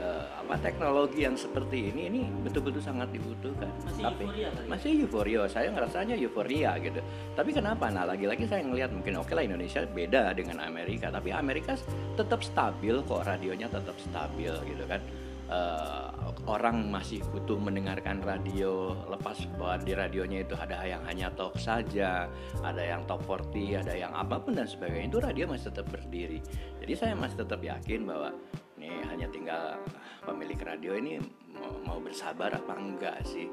uh, 0.00 0.24
apa 0.40 0.54
teknologi 0.64 1.22
yang 1.28 1.36
seperti 1.36 1.92
ini 1.92 2.08
ini 2.08 2.20
betul-betul 2.42 2.80
sangat 2.80 3.12
dibutuhkan. 3.12 3.70
Masih 3.84 4.02
Tapi 4.02 4.24
euforia 4.24 4.48
kali 4.48 4.64
ya? 4.64 4.68
masih 4.68 4.90
euforia. 5.04 5.40
Saya 5.46 5.68
ngerasanya 5.70 6.14
euforia 6.16 6.72
gitu. 6.80 7.00
Tapi 7.36 7.50
kenapa? 7.52 7.84
Nah 7.92 8.04
lagi-lagi 8.08 8.44
saya 8.48 8.64
ngelihat 8.64 8.90
mungkin 8.90 9.20
oke 9.20 9.32
lah 9.36 9.44
Indonesia 9.44 9.84
beda 9.84 10.32
dengan 10.34 10.64
Amerika. 10.64 11.12
Tapi 11.12 11.30
Amerika 11.30 11.76
tetap 12.16 12.40
stabil 12.40 12.96
kok 13.04 13.22
radionya 13.22 13.68
tetap 13.68 13.96
stabil 14.00 14.52
gitu 14.66 14.84
kan. 14.88 15.00
Uh, 15.50 16.30
orang 16.46 16.94
masih 16.94 17.18
butuh 17.34 17.58
mendengarkan 17.58 18.22
radio 18.22 18.94
lepas 19.10 19.34
bahwa 19.58 19.82
di 19.82 19.98
radionya 19.98 20.46
itu 20.46 20.54
ada 20.54 20.78
yang 20.86 21.02
hanya 21.10 21.26
talk 21.34 21.58
saja 21.58 22.30
ada 22.62 22.78
yang 22.78 23.02
top 23.10 23.26
40 23.26 23.82
ada 23.82 23.94
yang 23.98 24.14
apa 24.14 24.38
pun 24.38 24.54
dan 24.54 24.70
sebagainya 24.70 25.10
itu 25.10 25.18
radio 25.18 25.50
masih 25.50 25.74
tetap 25.74 25.90
berdiri 25.90 26.38
jadi 26.78 26.92
saya 26.94 27.14
masih 27.18 27.42
tetap 27.42 27.60
yakin 27.66 28.06
bahwa 28.06 28.30
ini 28.80 29.04
hanya 29.04 29.28
tinggal 29.28 29.76
pemilik 30.24 30.56
radio 30.56 30.96
ini 30.96 31.20
mau, 31.84 32.00
bersabar 32.00 32.48
apa 32.56 32.72
enggak 32.80 33.20
sih? 33.28 33.44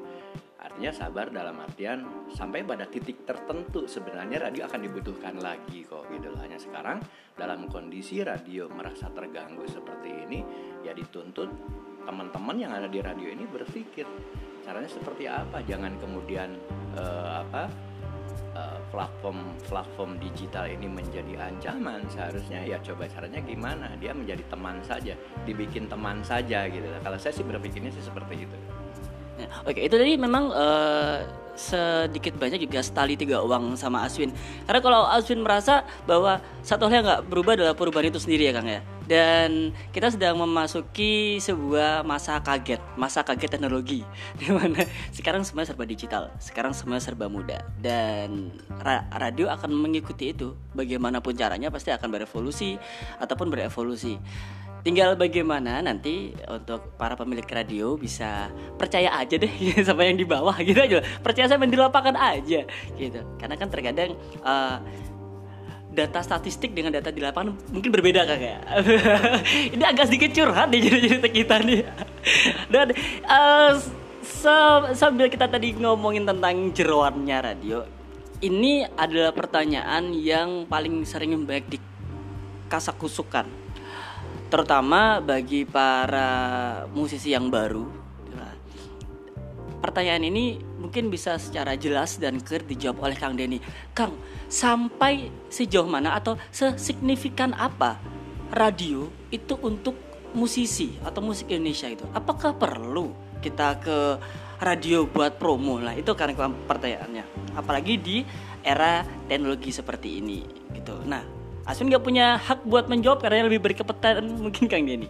Artinya 0.58 0.90
sabar 0.90 1.30
dalam 1.30 1.54
artian 1.60 2.26
sampai 2.32 2.64
pada 2.66 2.88
titik 2.88 3.22
tertentu 3.22 3.84
sebenarnya 3.84 4.48
radio 4.48 4.66
akan 4.66 4.80
dibutuhkan 4.88 5.36
lagi 5.38 5.84
kok 5.84 6.08
gitu 6.08 6.32
loh. 6.32 6.40
Hanya 6.40 6.56
sekarang 6.56 6.98
dalam 7.36 7.68
kondisi 7.68 8.24
radio 8.24 8.66
merasa 8.72 9.06
terganggu 9.12 9.68
seperti 9.68 10.10
ini 10.26 10.40
ya 10.82 10.96
dituntut 10.96 11.46
teman-teman 12.08 12.56
yang 12.56 12.72
ada 12.72 12.88
di 12.88 12.98
radio 12.98 13.28
ini 13.28 13.44
berpikir 13.44 14.08
caranya 14.64 14.90
seperti 14.90 15.28
apa? 15.28 15.62
Jangan 15.62 15.94
kemudian 16.00 16.56
uh, 16.96 17.44
apa 17.44 17.70
platform 18.92 19.38
platform 19.66 20.10
digital 20.22 20.64
ini 20.66 20.86
menjadi 20.88 21.48
ancaman 21.50 22.02
seharusnya 22.10 22.64
ya 22.64 22.76
coba 22.80 23.06
caranya 23.10 23.40
gimana 23.42 23.86
dia 23.98 24.12
menjadi 24.12 24.42
teman 24.48 24.80
saja 24.84 25.14
dibikin 25.44 25.86
teman 25.86 26.22
saja 26.24 26.66
gitu 26.68 26.86
kalau 27.02 27.18
saya 27.20 27.32
sih 27.34 27.44
berpikirnya 27.44 27.92
sih 27.92 28.04
seperti 28.04 28.46
itu 28.46 28.58
Ya, 29.38 29.46
Oke, 29.62 29.86
itu 29.86 29.94
tadi 29.94 30.18
memang 30.18 30.50
eh, 30.50 31.22
sedikit 31.54 32.34
banyak 32.34 32.58
juga 32.66 32.82
setali 32.82 33.14
tiga 33.14 33.38
uang 33.46 33.78
sama 33.78 34.02
Aswin. 34.02 34.34
Karena 34.66 34.80
kalau 34.82 35.06
Aswin 35.06 35.46
merasa 35.46 35.86
bahwa 36.10 36.42
satu 36.66 36.90
hal 36.90 37.02
yang 37.02 37.06
nggak 37.06 37.22
berubah 37.30 37.54
adalah 37.54 37.74
perubahan 37.78 38.10
itu 38.10 38.18
sendiri 38.18 38.50
ya 38.50 38.52
Kang 38.58 38.66
ya. 38.66 38.82
Dan 39.08 39.72
kita 39.88 40.12
sedang 40.12 40.36
memasuki 40.36 41.40
sebuah 41.40 42.04
masa 42.04 42.36
kaget, 42.44 42.76
masa 43.00 43.24
kaget 43.24 43.56
teknologi, 43.56 44.04
di 44.40 44.52
mana 44.52 44.84
sekarang 45.16 45.48
semuanya 45.48 45.72
serba 45.72 45.88
digital, 45.88 46.28
sekarang 46.36 46.76
semuanya 46.76 47.00
serba 47.00 47.26
muda, 47.32 47.64
dan 47.80 48.52
ra- 48.84 49.08
radio 49.16 49.48
akan 49.48 49.72
mengikuti 49.72 50.36
itu. 50.36 50.52
Bagaimanapun 50.76 51.32
caranya 51.32 51.72
pasti 51.72 51.88
akan 51.88 52.12
berevolusi 52.12 52.76
ataupun 53.16 53.48
berevolusi. 53.48 54.20
Tinggal 54.78 55.18
bagaimana 55.18 55.82
nanti 55.82 56.36
untuk 56.46 56.94
para 56.94 57.18
pemilik 57.18 57.44
radio 57.50 57.98
bisa 57.98 58.46
percaya 58.78 59.10
aja 59.18 59.34
deh 59.34 59.50
sama 59.88 60.06
yang 60.06 60.20
di 60.20 60.28
bawah 60.28 60.54
gitu 60.62 60.78
aja. 60.78 61.02
Percaya 61.24 61.50
sama 61.50 61.66
yang 61.66 61.74
di 61.74 61.80
lapangan 61.80 62.14
aja 62.14 62.62
gitu. 62.94 63.20
Karena 63.40 63.56
kan 63.58 63.68
terkadang 63.72 64.14
eh, 64.38 64.76
data 65.98 66.22
statistik 66.22 66.70
dengan 66.70 66.94
data 66.94 67.10
di 67.10 67.18
lapangan 67.18 67.74
mungkin 67.74 67.90
berbeda 67.90 68.22
kan 68.22 68.38
ya. 68.38 68.58
Ini 69.74 69.82
agak 69.82 70.06
sedikit 70.06 70.30
curhat 70.30 70.70
nih 70.70 70.80
jadi 70.86 70.98
cerita 71.10 71.28
kita 71.28 71.54
nih. 71.66 71.82
Dan 72.72 72.94
se- 74.22 74.88
sambil 74.94 75.26
kita 75.26 75.50
tadi 75.50 75.74
ngomongin 75.74 76.22
tentang 76.22 76.70
jeroannya 76.70 77.38
radio, 77.42 77.82
ini 78.38 78.86
adalah 78.86 79.34
pertanyaan 79.34 80.14
yang 80.14 80.70
paling 80.70 81.02
sering 81.02 81.34
banyak 81.42 81.78
dikasakusukan 81.78 83.50
terutama 84.48 85.20
bagi 85.20 85.68
para 85.68 86.30
musisi 86.94 87.36
yang 87.36 87.52
baru. 87.52 87.84
Nah, 88.32 88.52
Pertanyaan 89.84 90.24
ini 90.24 90.56
mungkin 90.78 91.10
bisa 91.10 91.36
secara 91.36 91.74
jelas 91.74 92.16
dan 92.16 92.38
clear 92.38 92.62
dijawab 92.62 93.10
oleh 93.10 93.16
Kang 93.18 93.34
Denny. 93.34 93.58
Kang, 93.92 94.14
sampai 94.46 95.28
sejauh 95.50 95.90
mana 95.90 96.14
atau 96.14 96.38
sesignifikan 96.54 97.52
apa 97.58 97.98
radio 98.54 99.10
itu 99.28 99.58
untuk 99.60 99.98
musisi 100.32 100.96
atau 101.02 101.20
musik 101.20 101.50
Indonesia 101.50 101.90
itu? 101.90 102.06
Apakah 102.14 102.54
perlu 102.56 103.12
kita 103.42 103.76
ke 103.82 103.98
radio 104.62 105.04
buat 105.04 105.36
promo? 105.36 105.82
Nah, 105.82 105.98
itu 105.98 106.14
kan 106.14 106.32
pertanyaannya. 106.64 107.54
Apalagi 107.58 107.94
di 107.98 108.16
era 108.62 109.02
teknologi 109.26 109.74
seperti 109.74 110.22
ini 110.22 110.46
gitu. 110.72 110.98
Nah, 111.04 111.22
Aswin 111.68 111.92
nggak 111.92 112.04
punya 112.04 112.40
hak 112.40 112.64
buat 112.64 112.88
menjawab 112.88 113.20
karena 113.20 113.44
lebih 113.44 113.60
berkepetan 113.60 114.24
mungkin 114.40 114.64
Kang 114.72 114.88
Denny. 114.88 115.08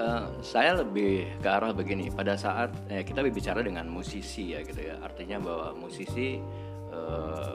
Eh, 0.00 0.22
saya 0.40 0.80
lebih 0.80 1.28
ke 1.44 1.48
arah 1.48 1.76
begini. 1.76 2.08
Pada 2.08 2.32
saat 2.32 2.72
eh, 2.88 3.04
kita 3.04 3.20
berbicara 3.20 3.60
dengan 3.60 3.84
musisi 3.84 4.56
ya 4.56 4.64
gitu 4.64 4.80
ya. 4.80 4.96
Artinya 5.04 5.36
bahwa 5.36 5.76
musisi 5.76 6.40
eh, 6.88 7.54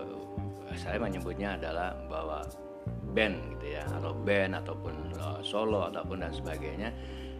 saya 0.77 1.01
menyebutnya 1.01 1.57
adalah 1.57 1.97
bahwa 2.05 2.45
band 3.17 3.57
gitu 3.57 3.79
ya 3.79 3.83
atau 3.97 4.13
band 4.13 4.61
ataupun 4.61 4.93
eh, 5.17 5.39
solo 5.41 5.89
ataupun 5.89 6.21
dan 6.21 6.29
sebagainya 6.29 6.89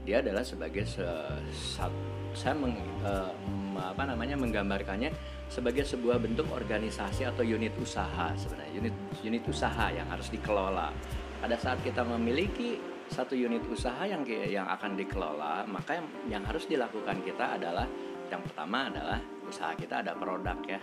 dia 0.05 0.21
adalah 0.21 0.45
sebagai 0.45 0.85
se, 0.85 1.05
sat- 1.49 2.05
saya 2.37 2.53
meng, 2.53 2.77
m- 2.77 3.79
apa 3.81 4.05
namanya 4.05 4.37
menggambarkannya 4.37 5.09
sebagai 5.49 5.81
sebuah 5.81 6.21
bentuk 6.21 6.45
organisasi 6.53 7.25
atau 7.25 7.41
unit 7.41 7.73
usaha 7.81 8.29
sebenarnya 8.37 8.73
unit 8.85 8.95
unit 9.25 9.43
usaha 9.49 9.89
yang 9.89 10.05
harus 10.13 10.29
dikelola 10.29 10.93
pada 11.41 11.57
saat 11.57 11.81
kita 11.81 12.05
memiliki 12.05 12.77
satu 13.09 13.37
unit 13.37 13.61
usaha 13.69 14.01
yang 14.05 14.25
yang 14.27 14.65
akan 14.65 14.97
dikelola 14.97 15.65
maka 15.69 16.01
yang, 16.01 16.07
yang 16.29 16.43
harus 16.45 16.65
dilakukan 16.65 17.21
kita 17.21 17.57
adalah 17.57 17.85
yang 18.29 18.41
pertama 18.41 18.89
adalah 18.89 19.19
usaha 19.45 19.71
kita 19.77 20.01
ada 20.01 20.17
produk 20.17 20.57
ya. 20.65 20.81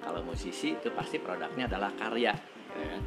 Kalau 0.00 0.24
musisi 0.24 0.72
itu 0.72 0.88
pasti 0.96 1.20
produknya 1.20 1.68
adalah 1.68 1.92
karya 1.92 2.32
ya 2.72 2.86
kan? 2.96 3.02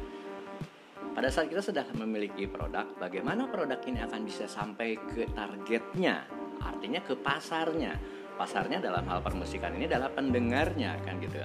pada 1.14 1.30
saat 1.30 1.46
kita 1.46 1.62
sudah 1.62 1.86
memiliki 1.94 2.50
produk 2.50 2.90
bagaimana 2.98 3.46
produk 3.46 3.78
ini 3.86 4.02
akan 4.02 4.20
bisa 4.26 4.50
sampai 4.50 4.98
ke 4.98 5.30
targetnya? 5.30 6.26
Artinya 6.62 7.00
ke 7.02 7.14
pasarnya. 7.18 7.94
Pasarnya 8.34 8.82
dalam 8.82 9.06
hal 9.06 9.22
permusikan 9.22 9.78
ini 9.78 9.86
adalah 9.86 10.10
pendengarnya 10.10 10.98
kan 11.06 11.22
gitu 11.22 11.38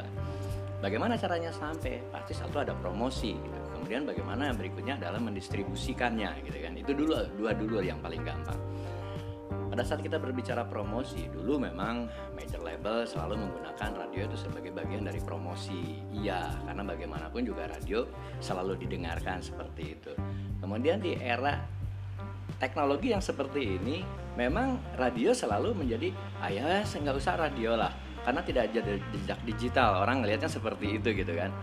bagaimana 0.81 1.19
caranya 1.19 1.53
sampai? 1.53 2.01
Pasti 2.09 2.33
satu 2.33 2.65
ada 2.65 2.73
promosi 2.73 3.35
gitu. 3.35 3.68
Kemudian 3.79 4.03
bagaimana 4.03 4.51
berikutnya 4.51 4.99
adalah 4.99 5.23
mendistribusikannya 5.23 6.43
gitu 6.43 6.59
kan. 6.59 6.75
Itu 6.75 6.91
dulu 6.91 7.15
dua 7.39 7.55
dulu 7.55 7.79
yang 7.79 8.03
paling 8.03 8.27
gampang. 8.27 8.59
Pada 9.49 9.81
saat 9.81 10.03
kita 10.03 10.19
berbicara 10.19 10.67
promosi 10.67 11.31
dulu 11.31 11.55
memang 11.61 12.11
major 12.35 12.59
label 12.59 13.07
selalu 13.07 13.39
menggunakan 13.47 13.89
radio 13.95 14.27
itu 14.27 14.37
sebagai 14.37 14.75
bagian 14.75 15.07
dari 15.07 15.23
promosi. 15.23 16.03
Iya 16.11 16.51
karena 16.67 16.83
bagaimanapun 16.83 17.41
juga 17.47 17.71
radio 17.71 18.03
selalu 18.43 18.75
didengarkan 18.83 19.39
seperti 19.39 19.95
itu. 19.95 20.11
Kemudian 20.59 20.99
di 20.99 21.15
era 21.15 21.63
teknologi 22.59 23.15
yang 23.15 23.23
seperti 23.23 23.79
ini 23.79 24.03
memang 24.35 24.99
radio 24.99 25.31
selalu 25.31 25.71
menjadi 25.71 26.11
ayah 26.51 26.83
nggak 26.83 27.15
usah 27.15 27.39
radio 27.39 27.79
lah. 27.79 27.95
Karena 28.19 28.43
tidak 28.43 28.75
ada 28.75 28.99
jejak 29.15 29.39
digital 29.47 30.03
orang 30.03 30.21
ngelihatnya 30.21 30.51
seperti 30.51 30.99
itu 30.99 31.15
gitu 31.15 31.33
kan. 31.39 31.55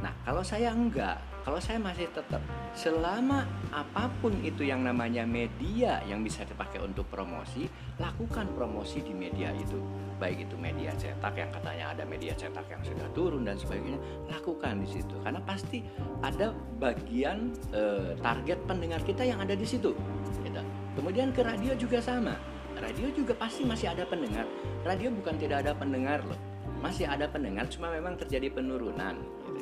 Nah 0.00 0.16
kalau 0.24 0.40
saya 0.40 0.72
enggak 0.72 1.29
kalau 1.40 1.56
saya 1.56 1.80
masih 1.80 2.06
tetap 2.12 2.44
selama 2.76 3.48
apa 3.72 4.12
pun 4.20 4.36
itu 4.44 4.66
yang 4.66 4.84
namanya 4.84 5.24
media 5.24 6.04
yang 6.04 6.20
bisa 6.20 6.44
dipakai 6.44 6.82
untuk 6.84 7.08
promosi 7.08 7.64
lakukan 8.00 8.48
promosi 8.56 9.00
di 9.04 9.12
media 9.12 9.52
itu. 9.56 9.80
Baik 10.20 10.48
itu 10.48 10.56
media 10.60 10.92
cetak 11.00 11.32
yang 11.32 11.48
katanya 11.48 11.84
ada 11.96 12.04
media 12.04 12.36
cetak 12.36 12.68
yang 12.68 12.82
sudah 12.84 13.08
turun 13.16 13.48
dan 13.48 13.56
sebagainya 13.56 13.96
lakukan 14.28 14.84
di 14.84 14.88
situ. 15.00 15.16
Karena 15.24 15.40
pasti 15.44 15.80
ada 16.20 16.52
bagian 16.76 17.56
eh, 17.72 18.12
target 18.20 18.58
pendengar 18.68 19.00
kita 19.04 19.24
yang 19.24 19.40
ada 19.40 19.56
di 19.56 19.64
situ 19.64 19.96
gitu. 20.40 20.62
kemudian 20.96 21.32
ke 21.32 21.40
radio 21.40 21.72
juga 21.76 22.00
sama. 22.04 22.36
Radio 22.80 23.12
juga 23.12 23.36
pasti 23.36 23.64
masih 23.64 23.92
ada 23.92 24.08
pendengar. 24.08 24.48
Radio 24.84 25.12
bukan 25.12 25.36
tidak 25.36 25.68
ada 25.68 25.72
pendengar 25.76 26.24
loh. 26.24 26.38
Masih 26.80 27.04
ada 27.04 27.28
pendengar 27.28 27.68
cuma 27.68 27.92
memang 27.92 28.16
terjadi 28.16 28.48
penurunan. 28.48 29.20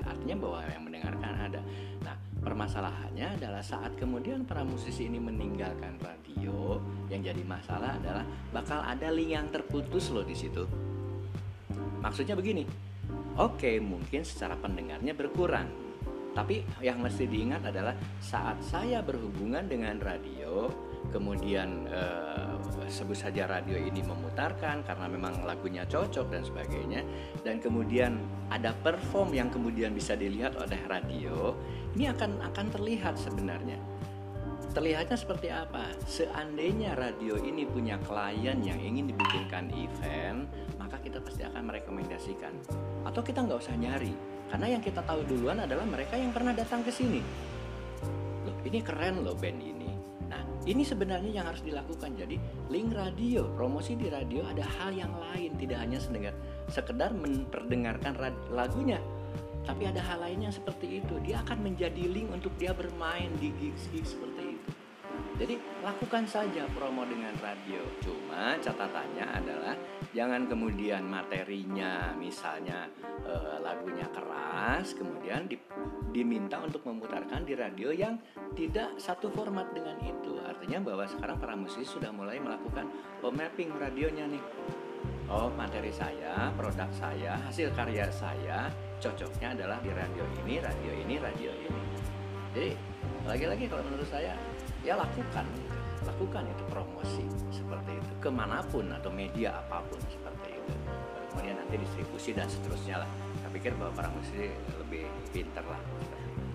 Artinya 0.09 0.37
bahwa 0.41 0.59
yang 0.67 0.85
mendengarkan 0.85 1.33
ada. 1.37 1.61
Nah 2.03 2.17
permasalahannya 2.41 3.37
adalah 3.37 3.61
saat 3.61 3.93
kemudian 4.01 4.49
para 4.49 4.65
musisi 4.65 5.07
ini 5.07 5.21
meninggalkan 5.21 6.01
radio 6.01 6.81
yang 7.13 7.21
jadi 7.21 7.43
masalah 7.45 8.01
adalah 8.01 8.25
bakal 8.51 8.81
ada 8.81 9.13
link 9.13 9.37
yang 9.37 9.47
terputus 9.53 10.09
loh 10.11 10.25
di 10.25 10.35
situ. 10.35 10.65
Maksudnya 12.01 12.39
begini 12.39 12.89
oke 13.39 13.79
mungkin 13.79 14.27
secara 14.27 14.59
pendengarnya 14.59 15.15
berkurang 15.15 15.71
tapi 16.37 16.63
yang 16.85 17.03
mesti 17.03 17.25
diingat 17.27 17.67
adalah 17.67 17.95
saat 18.23 18.63
saya 18.63 19.03
berhubungan 19.03 19.67
dengan 19.67 19.99
radio 19.99 20.71
kemudian 21.09 21.89
eh, 21.89 22.59
sebut 22.89 23.17
saja 23.17 23.45
radio 23.45 23.77
ini 23.77 24.01
memutarkan 24.01 24.81
karena 24.83 25.07
memang 25.07 25.45
lagunya 25.45 25.85
cocok 25.85 26.27
dan 26.33 26.43
sebagainya. 26.43 27.05
Dan 27.45 27.61
kemudian 27.61 28.19
ada 28.49 28.73
perform 28.73 29.37
yang 29.37 29.53
kemudian 29.53 29.93
bisa 29.93 30.17
dilihat 30.17 30.57
oleh 30.57 30.81
radio 30.89 31.53
ini 31.95 32.09
akan 32.09 32.41
akan 32.53 32.67
terlihat 32.73 33.21
sebenarnya. 33.21 33.77
Terlihatnya 34.69 35.17
seperti 35.17 35.49
apa? 35.49 35.97
Seandainya 36.05 36.93
radio 36.93 37.41
ini 37.41 37.65
punya 37.65 37.97
klien 38.05 38.61
yang 38.61 38.77
ingin 38.77 39.09
dibikinkan 39.09 39.73
event 39.73 40.45
maka 40.77 41.01
kita 41.01 41.21
pasti 41.25 41.45
akan 41.45 41.73
merekomendasikan. 41.73 42.53
Atau 43.09 43.25
kita 43.25 43.45
nggak 43.45 43.59
usah 43.65 43.77
nyari 43.77 44.13
karena 44.49 44.77
yang 44.77 44.83
kita 44.85 45.05
tahu 45.05 45.25
duluan 45.29 45.61
adalah 45.61 45.85
mereka 45.85 46.17
yang 46.17 46.33
pernah 46.33 46.57
datang 46.57 46.81
ke 46.81 46.93
sini. 46.93 47.21
Loh 48.45 48.57
ini 48.65 48.81
keren 48.81 49.21
loh 49.25 49.37
band 49.37 49.61
ini 49.61 49.78
ini 50.69 50.85
sebenarnya 50.85 51.41
yang 51.41 51.47
harus 51.49 51.65
dilakukan. 51.65 52.13
Jadi 52.13 52.37
link 52.69 52.93
radio, 52.93 53.49
promosi 53.57 53.97
di 53.97 54.13
radio 54.13 54.45
ada 54.45 54.65
hal 54.81 54.93
yang 54.93 55.13
lain, 55.17 55.57
tidak 55.57 55.81
hanya 55.81 55.97
sedengar, 55.97 56.37
sekedar 56.69 57.17
memperdengarkan 57.17 58.13
lagunya, 58.53 59.01
tapi 59.65 59.89
ada 59.89 60.05
hal 60.05 60.21
lain 60.21 60.49
yang 60.49 60.55
seperti 60.55 61.01
itu. 61.01 61.15
Dia 61.25 61.41
akan 61.49 61.73
menjadi 61.73 62.05
link 62.05 62.29
untuk 62.29 62.53
dia 62.61 62.77
bermain 62.77 63.33
di 63.41 63.49
gigs-gigs 63.57 64.13
seperti. 64.13 64.38
Jadi 65.39 65.55
lakukan 65.87 66.27
saja 66.27 66.67
promo 66.75 67.07
dengan 67.07 67.31
radio. 67.39 67.79
Cuma 68.03 68.59
catatannya 68.59 69.23
adalah 69.23 69.75
jangan 70.11 70.51
kemudian 70.51 71.07
materinya 71.07 72.11
misalnya 72.19 72.91
e, 73.23 73.63
lagunya 73.63 74.11
keras 74.11 74.99
kemudian 74.99 75.47
di, 75.47 75.55
diminta 76.11 76.59
untuk 76.59 76.83
memutarkan 76.83 77.47
di 77.47 77.55
radio 77.55 77.95
yang 77.95 78.19
tidak 78.59 78.99
satu 78.99 79.31
format 79.31 79.71
dengan 79.71 80.03
itu. 80.03 80.43
Artinya 80.43 80.83
bahwa 80.83 81.07
sekarang 81.07 81.39
para 81.39 81.55
musisi 81.55 81.87
sudah 81.87 82.11
mulai 82.11 82.43
melakukan 82.43 82.91
oh, 83.23 83.31
mapping 83.31 83.71
radionya 83.79 84.27
nih. 84.27 84.43
Oh, 85.31 85.53
materi 85.55 85.93
saya, 85.95 86.51
produk 86.59 86.89
saya, 86.91 87.39
hasil 87.47 87.71
karya 87.79 88.11
saya 88.11 88.67
cocoknya 88.99 89.55
adalah 89.55 89.79
di 89.85 89.95
radio 89.95 90.25
ini, 90.43 90.59
radio 90.59 90.93
ini, 90.99 91.15
radio 91.21 91.53
ini. 91.55 91.83
Jadi 92.57 92.71
lagi-lagi 93.29 93.71
kalau 93.71 93.85
menurut 93.87 94.09
saya 94.09 94.35
ya 94.89 94.97
lakukan 94.97 95.45
lakukan 96.09 96.49
itu 96.49 96.65
promosi 96.73 97.25
seperti 97.53 97.93
itu 98.01 98.13
ke 98.25 98.31
mana 98.33 98.65
pun 98.73 98.89
atau 98.89 99.13
media 99.13 99.53
apa 99.61 99.85
pun 99.85 100.01
seperti 100.09 100.57
itu 100.57 100.73
kemudian 101.29 101.61
nanti 101.61 101.77
distribusi 101.77 102.33
dan 102.33 102.49
seterusnya 102.49 103.05
lah 103.05 103.11
saya 103.45 103.51
pikir 103.53 103.77
bahwa 103.77 103.93
para 103.93 104.09
musisi 104.17 104.49
lebih 104.81 105.05
pinter 105.29 105.65
lah 105.69 105.77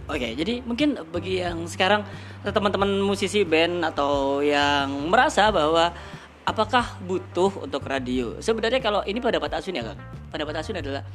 Oke, 0.03 0.35
jadi 0.35 0.59
mungkin 0.67 0.99
bagi 1.15 1.39
yang 1.39 1.63
sekarang 1.63 2.03
teman-teman 2.43 2.99
musisi 3.07 3.47
band 3.47 3.87
atau 3.87 4.43
yang 4.43 4.91
merasa 5.07 5.47
bahwa 5.47 5.95
apakah 6.43 6.99
butuh 7.07 7.63
untuk 7.63 7.87
radio? 7.87 8.35
Sebenarnya 8.43 8.83
kalau 8.83 8.99
ini 9.07 9.23
pendapat 9.23 9.55
Asun 9.55 9.79
ya, 9.79 9.87
Kang. 9.87 9.95
Pendapat 10.27 10.59
Asun 10.59 10.75
adalah 10.75 11.07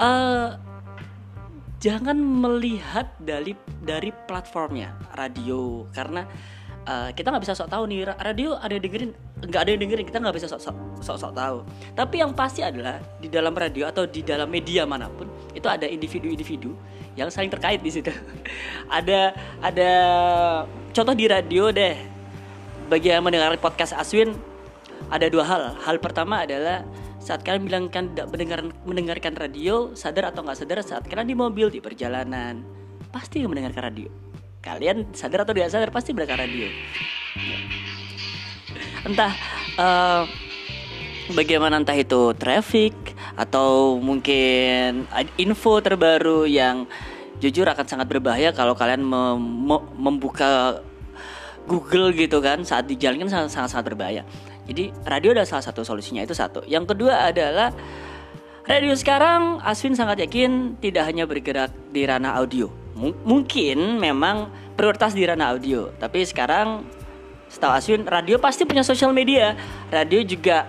uh, 0.00 0.56
jangan 1.84 2.16
melihat 2.16 3.12
dari 3.20 3.52
dari 3.84 4.08
platformnya 4.24 4.96
radio. 5.12 5.84
Karena 5.92 6.24
uh, 6.88 7.12
kita 7.12 7.28
nggak 7.28 7.44
bisa 7.44 7.52
sok 7.52 7.68
tahu 7.68 7.84
nih 7.92 8.08
radio 8.08 8.56
ada 8.56 8.72
yang 8.72 8.84
dengerin 8.88 9.12
nggak 9.44 9.60
ada 9.60 9.70
yang 9.76 9.80
dengerin 9.84 10.06
kita 10.08 10.18
nggak 10.24 10.36
bisa 10.40 10.48
sok 10.48 10.64
sok 10.64 10.76
sok 11.04 11.16
sok 11.20 11.32
tahu. 11.36 11.60
Tapi 11.92 12.14
yang 12.24 12.32
pasti 12.32 12.64
adalah 12.64 13.04
di 13.20 13.28
dalam 13.28 13.52
radio 13.52 13.84
atau 13.84 14.08
di 14.08 14.24
dalam 14.24 14.48
media 14.48 14.88
mana 14.88 15.12
pun 15.12 15.28
itu 15.52 15.68
ada 15.68 15.84
individu-individu 15.84 16.72
yang 17.20 17.28
saling 17.28 17.52
terkait 17.52 17.84
di 17.84 17.92
situ. 17.92 18.10
Ada 18.98 19.36
ada 19.62 19.90
contoh 20.90 21.14
di 21.14 21.30
radio 21.30 21.70
deh. 21.70 21.94
Bagi 22.90 23.08
yang 23.12 23.22
mendengar 23.24 23.54
podcast 23.62 23.94
Aswin 23.96 24.34
ada 25.08 25.26
dua 25.30 25.44
hal. 25.46 25.62
Hal 25.84 25.96
pertama 26.02 26.42
adalah 26.42 26.82
saat 27.24 27.40
kalian 27.40 27.64
bilang 27.64 27.84
kan 27.88 28.12
tidak 28.12 28.28
mendengarkan 28.28 28.70
mendengarkan 28.84 29.32
radio, 29.32 29.96
sadar 29.96 30.28
atau 30.28 30.44
nggak 30.44 30.58
sadar 30.60 30.84
saat 30.84 31.08
kalian 31.08 31.32
di 31.32 31.36
mobil 31.36 31.72
di 31.72 31.80
perjalanan, 31.80 32.60
pasti 33.08 33.40
mendengarkan 33.48 33.88
radio. 33.88 34.12
Kalian 34.60 35.16
sadar 35.16 35.48
atau 35.48 35.56
tidak 35.56 35.72
sadar 35.72 35.88
pasti 35.88 36.12
mendengarkan 36.12 36.44
radio. 36.44 36.68
Entah 39.08 39.32
uh, 39.80 40.22
bagaimana 41.32 41.80
entah 41.80 41.96
itu 41.96 42.36
traffic 42.36 42.92
atau 43.40 43.96
mungkin 43.96 45.08
info 45.40 45.80
terbaru 45.80 46.44
yang 46.44 46.84
jujur 47.40 47.64
akan 47.64 47.88
sangat 47.88 48.06
berbahaya 48.06 48.52
kalau 48.52 48.76
kalian 48.76 49.00
mem 49.00 49.40
membuka 49.96 50.84
Google 51.64 52.12
gitu 52.12 52.44
kan 52.44 52.60
saat 52.68 52.84
di 52.84 53.00
jalan 53.00 53.24
kan 53.24 53.28
sangat 53.32 53.48
sangat, 53.56 53.70
sangat 53.72 53.86
berbahaya. 53.88 54.22
Jadi 54.64 54.90
radio 55.04 55.36
adalah 55.36 55.48
salah 55.48 55.64
satu 55.64 55.84
solusinya 55.84 56.24
itu 56.24 56.32
satu. 56.32 56.64
Yang 56.64 56.94
kedua 56.96 57.28
adalah 57.28 57.70
radio 58.64 58.96
sekarang 58.96 59.60
Aswin 59.60 59.92
sangat 59.92 60.24
yakin 60.24 60.80
tidak 60.80 61.04
hanya 61.08 61.28
bergerak 61.28 61.72
di 61.92 62.08
ranah 62.08 62.40
audio. 62.40 62.72
M 62.94 63.12
mungkin 63.26 63.98
memang 63.98 64.48
prioritas 64.78 65.12
di 65.12 65.26
ranah 65.26 65.52
audio, 65.52 65.90
tapi 65.98 66.22
sekarang 66.24 66.86
setahu 67.50 67.72
Aswin 67.74 68.02
radio 68.08 68.40
pasti 68.40 68.64
punya 68.64 68.86
sosial 68.86 69.12
media. 69.12 69.58
Radio 69.92 70.22
juga 70.24 70.64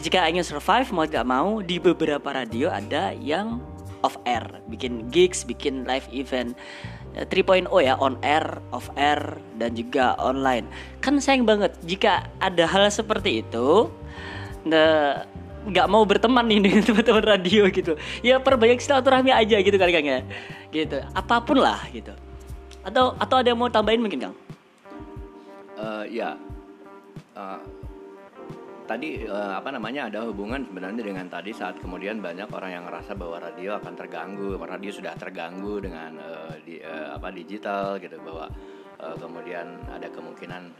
jika 0.00 0.26
ingin 0.28 0.44
survive 0.44 0.90
mau 0.92 1.06
tidak 1.06 1.26
mau 1.26 1.60
di 1.62 1.80
beberapa 1.80 2.28
radio 2.34 2.68
ada 2.68 3.14
yang 3.16 3.62
off 4.04 4.20
air, 4.28 4.44
bikin 4.70 5.08
gigs, 5.10 5.42
bikin 5.42 5.82
live 5.82 6.06
event. 6.12 6.54
3.0 7.16 7.72
ya 7.80 7.96
on 7.96 8.20
air, 8.20 8.60
off 8.76 8.92
air 9.00 9.40
dan 9.56 9.72
juga 9.72 10.12
online. 10.20 10.68
Kan 11.00 11.16
sayang 11.16 11.48
banget 11.48 11.72
jika 11.88 12.28
ada 12.44 12.68
hal 12.68 12.92
seperti 12.92 13.40
itu 13.40 13.88
nggak 15.66 15.88
mau 15.88 16.04
berteman 16.04 16.46
nih 16.46 16.60
dengan 16.68 16.82
teman-teman 16.84 17.24
radio 17.24 17.66
gitu. 17.72 17.96
Ya 18.20 18.36
perbanyak 18.36 18.84
silaturahmi 18.84 19.32
aja 19.32 19.56
gitu 19.56 19.76
kali 19.80 19.92
Kang 19.96 20.06
ya. 20.06 20.20
Gitu. 20.68 21.00
Apa 21.16 21.40
pun 21.40 21.56
lah 21.56 21.80
gitu. 21.90 22.12
Atau 22.84 23.16
atau 23.16 23.36
ada 23.40 23.48
yang 23.48 23.58
mau 23.58 23.72
tambahin 23.72 24.04
mungkin 24.04 24.30
Kang? 24.30 24.36
Uh, 25.76 26.04
ya. 26.08 26.36
Uh, 27.36 27.60
tadi 28.86 29.26
uh, 29.26 29.58
apa 29.58 29.74
namanya 29.74 30.06
ada 30.06 30.24
hubungan 30.24 30.62
sebenarnya 30.62 31.02
dengan 31.02 31.26
tadi 31.26 31.50
saat 31.50 31.82
kemudian 31.82 32.22
banyak 32.22 32.46
orang 32.54 32.70
yang 32.70 32.84
ngerasa 32.86 33.18
bahwa 33.18 33.42
radio 33.42 33.76
akan 33.82 33.94
terganggu, 33.98 34.54
radio 34.56 34.90
sudah 34.94 35.12
terganggu 35.18 35.82
dengan 35.82 36.16
uh, 36.22 36.54
di, 36.62 36.78
uh, 36.80 37.18
apa 37.18 37.34
digital 37.34 37.98
gitu 37.98 38.16
bahwa 38.22 38.46
uh, 39.02 39.16
kemudian 39.18 39.66
ada 39.90 40.06
kemungkinan 40.08 40.70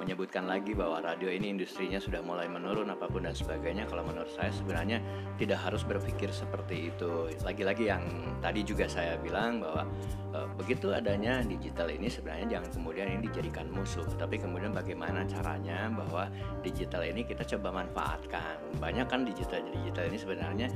menyebutkan 0.00 0.48
lagi 0.48 0.72
bahwa 0.72 1.04
radio 1.04 1.28
ini 1.28 1.52
industrinya 1.52 2.00
sudah 2.00 2.24
mulai 2.24 2.48
menurun 2.48 2.88
apa 2.88 3.04
pun 3.04 3.28
dan 3.28 3.36
sebagainya. 3.36 3.84
Kalau 3.84 4.00
menurut 4.02 4.32
saya 4.32 4.48
sebenarnya 4.48 5.04
tidak 5.36 5.60
harus 5.60 5.84
berpikir 5.84 6.32
seperti 6.32 6.88
itu. 6.88 7.28
Lagi-lagi 7.44 7.92
yang 7.92 8.02
tadi 8.40 8.64
juga 8.64 8.88
saya 8.88 9.20
bilang 9.20 9.60
bahwa 9.60 9.84
e, 10.32 10.38
begitu 10.56 10.96
adanya 10.96 11.44
digital 11.44 11.92
ini 11.92 12.08
sebenarnya 12.08 12.58
jangan 12.58 12.70
kemudian 12.72 13.06
ini 13.12 13.20
dijadikan 13.28 13.68
musuh 13.68 14.08
tapi 14.16 14.40
kemudian 14.40 14.72
bagaimana 14.72 15.28
caranya 15.28 15.92
bahwa 15.92 16.32
digital 16.64 17.04
ini 17.04 17.20
kita 17.22 17.44
coba 17.44 17.84
manfaatkan. 17.84 18.56
Banyak 18.80 19.06
kan 19.06 19.28
digital 19.28 19.60
digital 19.68 20.08
ini 20.08 20.18
sebenarnya 20.18 20.68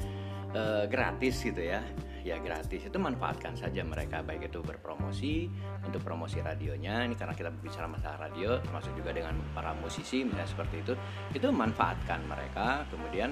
e, 0.55 0.63
gratis 0.87 1.43
gitu 1.43 1.61
ya. 1.61 1.83
Ya 2.25 2.41
gratis. 2.41 2.89
Itu 2.89 2.97
manfaatkan 2.97 3.53
saja 3.53 3.85
mereka 3.85 4.25
baik 4.25 4.49
itu 4.49 4.65
berpromosi 4.65 5.45
untuk 5.85 6.01
promosi 6.01 6.41
radionya. 6.41 7.05
Ini 7.05 7.13
karena 7.21 7.37
kita 7.37 7.53
berbicara 7.53 7.85
masalah 7.85 8.17
radio 8.31 8.57
termasuk 8.65 8.97
juga 8.97 9.13
dengan 9.13 9.37
para 9.53 9.77
musisi 9.77 10.25
misalnya 10.25 10.49
seperti 10.49 10.81
itu. 10.81 10.97
Itu 11.37 11.53
manfaatkan 11.53 12.25
mereka. 12.25 12.89
Kemudian 12.89 13.29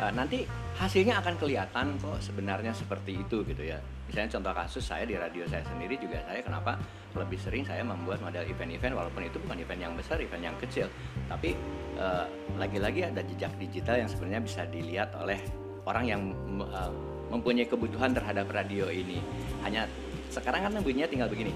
uh, 0.00 0.08
nanti 0.16 0.48
hasilnya 0.80 1.20
akan 1.20 1.36
kelihatan 1.36 2.00
kok 2.00 2.16
sebenarnya 2.24 2.72
seperti 2.72 3.20
itu 3.20 3.44
gitu 3.44 3.60
ya. 3.60 3.76
Misalnya 4.08 4.40
contoh 4.40 4.52
kasus 4.56 4.88
saya 4.88 5.04
di 5.04 5.20
radio 5.20 5.44
saya 5.44 5.60
sendiri 5.68 6.00
juga 6.00 6.24
saya 6.24 6.40
kenapa 6.40 6.80
lebih 7.12 7.36
sering 7.36 7.68
saya 7.68 7.84
membuat 7.84 8.24
model 8.24 8.48
event-event 8.48 8.96
walaupun 8.96 9.28
itu 9.28 9.36
bukan 9.36 9.60
event 9.60 9.84
yang 9.84 9.92
besar 9.92 10.16
event 10.16 10.48
yang 10.48 10.56
kecil. 10.56 10.88
Tapi 11.28 11.52
uh, 12.00 12.24
lagi-lagi 12.56 13.04
ada 13.04 13.20
jejak 13.20 13.52
digital 13.60 14.00
yang 14.00 14.08
sebenarnya 14.08 14.42
bisa 14.48 14.64
dilihat 14.64 15.12
oleh 15.20 15.59
orang 15.90 16.04
yang 16.06 16.22
uh, 16.62 16.92
mempunyai 17.34 17.66
kebutuhan 17.66 18.14
terhadap 18.14 18.46
radio 18.50 18.86
ini. 18.86 19.18
Hanya 19.66 19.90
sekarang 20.30 20.70
kan 20.70 20.78
bunyinya 20.78 21.10
tinggal 21.10 21.26
begini. 21.26 21.50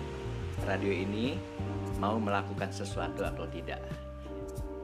Radio 0.67 0.91
ini 0.91 1.39
mau 2.03 2.19
melakukan 2.19 2.75
sesuatu 2.75 3.23
atau 3.23 3.47
tidak. 3.51 3.79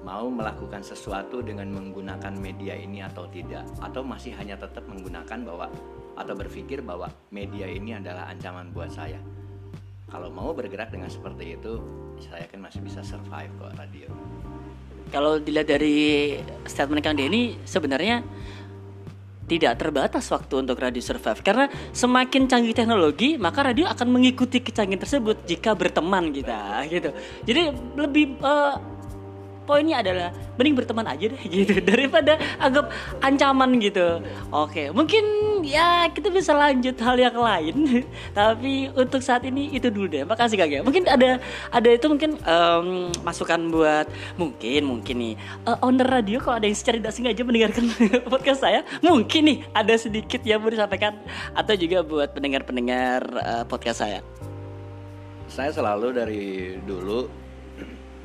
Mau 0.01 0.33
melakukan 0.33 0.81
sesuatu 0.81 1.45
dengan 1.45 1.69
menggunakan 1.77 2.33
media 2.39 2.73
ini 2.73 3.05
atau 3.05 3.29
tidak 3.29 3.69
atau 3.85 4.01
masih 4.01 4.33
hanya 4.39 4.57
tetap 4.57 4.87
menggunakan 4.89 5.45
bahwa 5.45 5.69
atau 6.17 6.35
berpikir 6.37 6.81
bahwa 6.81 7.13
media 7.29 7.69
ini 7.69 7.99
adalah 8.01 8.33
ancaman 8.33 8.73
buat 8.73 8.89
saya. 8.89 9.21
kalau 10.11 10.29
mau 10.29 10.51
bergerak 10.51 10.91
dengan 10.91 11.07
seperti 11.07 11.55
itu 11.55 11.79
saya 12.19 12.45
yakin 12.45 12.61
masih 12.61 12.81
bisa 12.83 13.01
survive 13.07 13.51
kok 13.57 13.73
radio 13.79 14.11
kalau 15.11 15.39
dilihat 15.39 15.71
dari 15.71 15.99
statement 16.67 17.03
Kang 17.03 17.19
Denny 17.19 17.59
sebenarnya 17.67 18.23
tidak 19.51 19.83
terbatas 19.83 20.31
waktu 20.31 20.63
untuk 20.63 20.79
radio 20.79 21.03
survive. 21.03 21.43
Karena 21.43 21.67
semakin 21.91 22.47
canggih 22.47 22.71
teknologi 22.71 23.35
maka 23.35 23.67
radio 23.67 23.91
akan 23.91 24.07
mengikuti 24.07 24.63
kecanggihan 24.63 25.03
tersebut 25.03 25.43
jika 25.51 25.75
berteman 25.75 26.31
kita 26.31 26.87
gitu. 26.87 27.11
Jadi 27.43 27.63
lebih 27.99 28.39
uh, 28.39 28.79
poinnya 29.71 30.03
adalah 30.03 30.35
mending 30.59 30.75
berteman 30.75 31.07
aja 31.07 31.31
deh 31.31 31.43
gitu. 31.55 31.79
Daripada 31.79 32.35
anggap 32.59 32.91
ancaman 33.23 33.79
gitu. 33.79 34.19
Oke 34.51 34.91
mungkin 34.91 35.23
ya 35.63 36.11
kita 36.11 36.35
bisa 36.35 36.51
lanjut 36.51 36.99
hal 36.99 37.15
yang 37.15 37.37
lain. 37.39 38.03
Tapi 38.39 38.91
untuk 38.99 39.23
saat 39.23 39.47
ini 39.47 39.71
itu 39.71 39.87
dulu 39.87 40.11
deh. 40.11 40.27
Makasih 40.27 40.59
kak 40.59 40.69
ya 40.69 40.81
mungkin 40.83 41.07
ada 41.07 41.39
ada 41.71 41.89
itu 41.89 42.11
mungkin 42.11 42.35
um, 42.43 43.15
masukan 43.23 43.71
buat 43.71 44.11
mungkin 44.35 44.91
mungkin 44.91 45.17
nih. 45.23 45.35
Uh, 45.63 45.79
owner 45.87 46.11
radio 46.11 46.43
kalau 46.43 46.59
ada 46.59 46.67
yang 46.67 46.75
secara 46.75 46.99
tidak 46.99 47.15
sengaja 47.15 47.43
mendengarkan 47.47 47.85
podcast 48.33 48.67
saya 48.67 48.83
mungkin 49.07 49.47
nih 49.47 49.59
ada 49.71 49.95
sedikit 49.95 50.43
yang 50.43 50.59
mau 50.59 50.73
disampaikan 50.73 51.15
atau 51.55 51.75
juga 51.79 52.03
buat 52.03 52.35
pendengar-pendengar 52.35 53.23
uh, 53.39 53.65
podcast 53.71 54.03
saya. 54.03 54.21
Saya 55.51 55.75
selalu 55.75 56.09
dari 56.15 56.45
dulu 56.87 57.27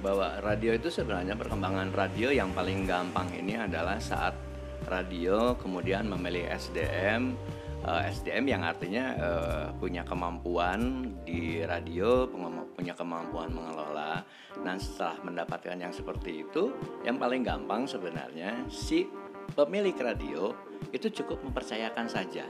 bahwa 0.05 0.37
radio 0.45 0.77
itu 0.77 0.93
sebenarnya 0.93 1.33
perkembangan 1.33 1.89
radio 1.89 2.29
yang 2.29 2.53
paling 2.53 2.85
gampang 2.85 3.25
ini 3.33 3.57
adalah 3.57 3.97
saat 3.97 4.37
radio 4.85 5.57
kemudian 5.57 6.05
memilih 6.05 6.45
SDM 6.45 7.33
eh, 7.81 8.13
SDM 8.13 8.45
yang 8.45 8.61
artinya 8.61 9.05
uh, 9.17 9.67
punya 9.81 10.05
kemampuan 10.05 11.09
di 11.25 11.65
radio 11.65 12.29
punya 12.77 12.93
kemampuan 12.93 13.49
mengelola. 13.49 14.21
Dan 14.61 14.77
setelah 14.77 15.17
mendapatkan 15.25 15.73
yang 15.73 15.89
seperti 15.89 16.45
itu 16.45 16.69
yang 17.01 17.17
paling 17.17 17.41
gampang 17.41 17.89
sebenarnya 17.89 18.69
si 18.69 19.09
pemilik 19.57 19.97
radio 19.97 20.53
itu 20.93 21.09
cukup 21.09 21.41
mempercayakan 21.41 22.05
saja. 22.05 22.45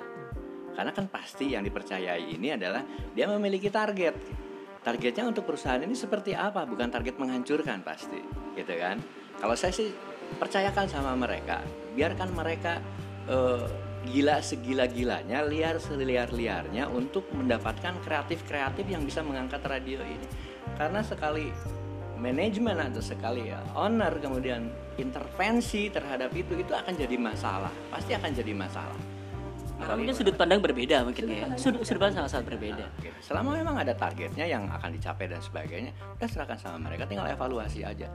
Karena 0.76 0.92
kan 0.92 1.08
pasti 1.08 1.56
yang 1.56 1.64
dipercayai 1.64 2.36
ini 2.36 2.52
adalah 2.52 2.84
dia 3.16 3.32
memiliki 3.32 3.72
target 3.72 4.45
targetnya 4.86 5.26
untuk 5.26 5.50
perusahaan 5.50 5.82
ini 5.82 5.98
seperti 5.98 6.38
apa? 6.38 6.62
Bukan 6.70 6.94
target 6.94 7.18
menghancurkan 7.18 7.82
pasti 7.82 8.22
gitu 8.54 8.74
kan? 8.78 9.02
Kalau 9.42 9.58
saya 9.58 9.74
sih 9.74 9.90
percayakan 10.38 10.86
sama 10.86 11.18
mereka. 11.18 11.66
Biarkan 11.98 12.30
mereka 12.38 12.78
uh, 13.26 13.66
gila 14.06 14.38
segila-gilanya 14.46 15.42
liar 15.42 15.82
seliar-liarnya 15.82 16.86
untuk 16.94 17.26
mendapatkan 17.34 17.98
kreatif-kreatif 18.06 18.86
yang 18.86 19.02
bisa 19.02 19.26
mengangkat 19.26 19.66
radio 19.66 20.06
ini. 20.06 20.28
Karena 20.78 21.02
sekali 21.02 21.50
manajemen 22.22 22.78
atau 22.78 23.02
sekali 23.02 23.50
ya, 23.50 23.60
owner 23.74 24.14
kemudian 24.22 24.70
intervensi 25.02 25.90
terhadap 25.90 26.30
itu 26.38 26.54
itu 26.62 26.72
akan 26.78 26.94
jadi 26.94 27.18
masalah. 27.18 27.74
Pasti 27.90 28.14
akan 28.14 28.32
jadi 28.38 28.54
masalah 28.54 29.15
karena 29.76 29.96
mungkin 30.00 30.16
sudut 30.16 30.36
pandang 30.40 30.60
berbeda 30.64 31.04
mungkin 31.04 31.24
ya. 31.28 31.48
Sudut, 31.60 31.84
sudut 31.84 32.00
pandang 32.00 32.24
sangat-sangat 32.24 32.46
berbeda. 32.56 32.86
Nah, 32.88 33.20
Selama 33.20 33.50
memang 33.60 33.76
ada 33.76 33.92
targetnya 33.92 34.46
yang 34.48 34.66
akan 34.72 34.90
dicapai 34.96 35.28
dan 35.28 35.44
sebagainya, 35.44 35.92
udah 36.16 36.30
serahkan 36.30 36.58
sama 36.58 36.88
mereka, 36.88 37.04
tinggal 37.06 37.28
evaluasi 37.28 37.84
aja. 37.84 38.08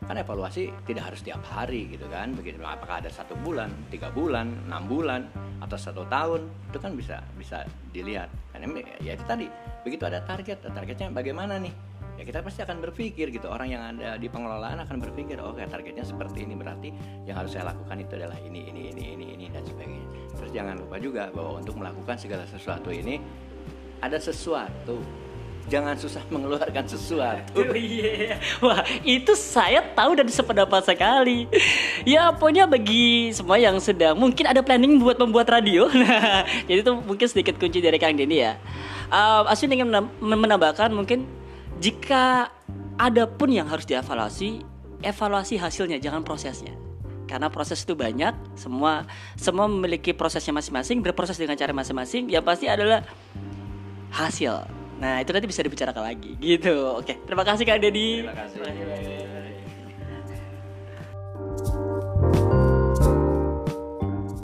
Kan 0.00 0.16
evaluasi 0.16 0.72
tidak 0.88 1.12
harus 1.12 1.20
tiap 1.20 1.42
hari 1.44 1.90
gitu 1.92 2.08
kan. 2.08 2.32
Begitu 2.32 2.62
apakah 2.62 3.04
ada 3.04 3.10
satu 3.12 3.36
bulan, 3.42 3.68
tiga 3.92 4.08
bulan, 4.10 4.48
enam 4.70 4.86
bulan, 4.86 5.26
atau 5.60 5.76
satu 5.76 6.08
tahun, 6.08 6.46
itu 6.72 6.78
kan 6.80 6.92
bisa 6.96 7.16
bisa 7.36 7.66
dilihat. 7.92 8.30
Karena 8.54 8.80
ya 9.02 9.12
itu 9.18 9.24
tadi, 9.28 9.46
begitu 9.84 10.08
ada 10.08 10.24
target, 10.24 10.62
targetnya 10.72 11.12
bagaimana 11.12 11.60
nih? 11.60 11.89
Ya 12.20 12.22
kita 12.28 12.44
pasti 12.44 12.60
akan 12.60 12.84
berpikir 12.84 13.32
gitu 13.32 13.48
orang 13.48 13.72
yang 13.72 13.80
ada 13.96 14.20
di 14.20 14.28
pengelolaan 14.28 14.84
akan 14.84 15.00
berpikir 15.00 15.40
oh 15.40 15.56
kayak 15.56 15.72
targetnya 15.72 16.04
seperti 16.04 16.44
ini 16.44 16.52
berarti 16.52 16.92
yang 17.24 17.40
harus 17.40 17.56
saya 17.56 17.72
lakukan 17.72 17.96
itu 17.96 18.12
adalah 18.20 18.36
ini 18.44 18.68
ini 18.68 18.92
ini 18.92 19.04
ini 19.16 19.26
ini 19.40 19.44
dan 19.48 19.64
sebagainya 19.64 20.04
terus 20.36 20.50
jangan 20.52 20.76
lupa 20.84 21.00
juga 21.00 21.32
bahwa 21.32 21.64
untuk 21.64 21.80
melakukan 21.80 22.20
segala 22.20 22.44
sesuatu 22.44 22.92
ini 22.92 23.24
ada 24.04 24.20
sesuatu 24.20 25.00
jangan 25.70 25.94
susah 25.94 26.20
mengeluarkan 26.34 26.84
sesuatu. 26.90 27.62
Iya, 27.70 28.42
wah 28.58 28.82
itu 29.06 29.32
saya 29.38 29.80
tahu 29.94 30.18
dan 30.18 30.26
sependapat 30.26 30.82
sekali. 30.82 31.46
Ya 32.02 32.34
pokoknya 32.34 32.66
bagi 32.66 33.30
semua 33.30 33.56
yang 33.56 33.78
sedang 33.78 34.18
mungkin 34.18 34.50
ada 34.50 34.60
planning 34.60 34.98
buat 34.98 35.16
membuat 35.16 35.46
radio, 35.52 35.86
nah 36.00 36.42
jadi 36.66 36.82
itu 36.82 36.92
mungkin 37.06 37.26
sedikit 37.30 37.54
kunci 37.56 37.78
dari 37.78 37.96
Kang 38.02 38.18
Denny 38.18 38.42
ya. 38.42 38.58
Uh, 39.10 39.46
Asun 39.46 39.70
ingin 39.70 39.90
menambahkan 40.18 40.90
mungkin 40.90 41.39
jika 41.80 42.52
ada 43.00 43.24
pun 43.24 43.48
yang 43.48 43.64
harus 43.64 43.88
dievaluasi, 43.88 44.60
evaluasi 45.00 45.56
hasilnya 45.56 45.96
jangan 45.96 46.20
prosesnya. 46.20 46.76
Karena 47.24 47.48
proses 47.48 47.80
itu 47.80 47.96
banyak, 47.96 48.36
semua 48.58 49.08
semua 49.38 49.64
memiliki 49.64 50.12
prosesnya 50.12 50.52
masing-masing, 50.52 51.00
berproses 51.00 51.40
dengan 51.40 51.56
cara 51.56 51.72
masing-masing, 51.72 52.28
yang 52.28 52.44
pasti 52.44 52.68
adalah 52.68 53.00
hasil. 54.12 54.66
Nah, 55.00 55.24
itu 55.24 55.32
nanti 55.32 55.48
bisa 55.48 55.64
dibicarakan 55.64 56.04
lagi 56.04 56.36
gitu. 56.36 57.00
Oke, 57.00 57.16
terima 57.24 57.46
kasih 57.48 57.64
Kak 57.64 57.80
Deddy. 57.80 58.28
Terima 58.28 58.36
kasih. 58.36 58.58
Terima 58.60 58.76
kasih. 58.76 59.16
Terima 59.16 60.20
kasih. 61.64 61.88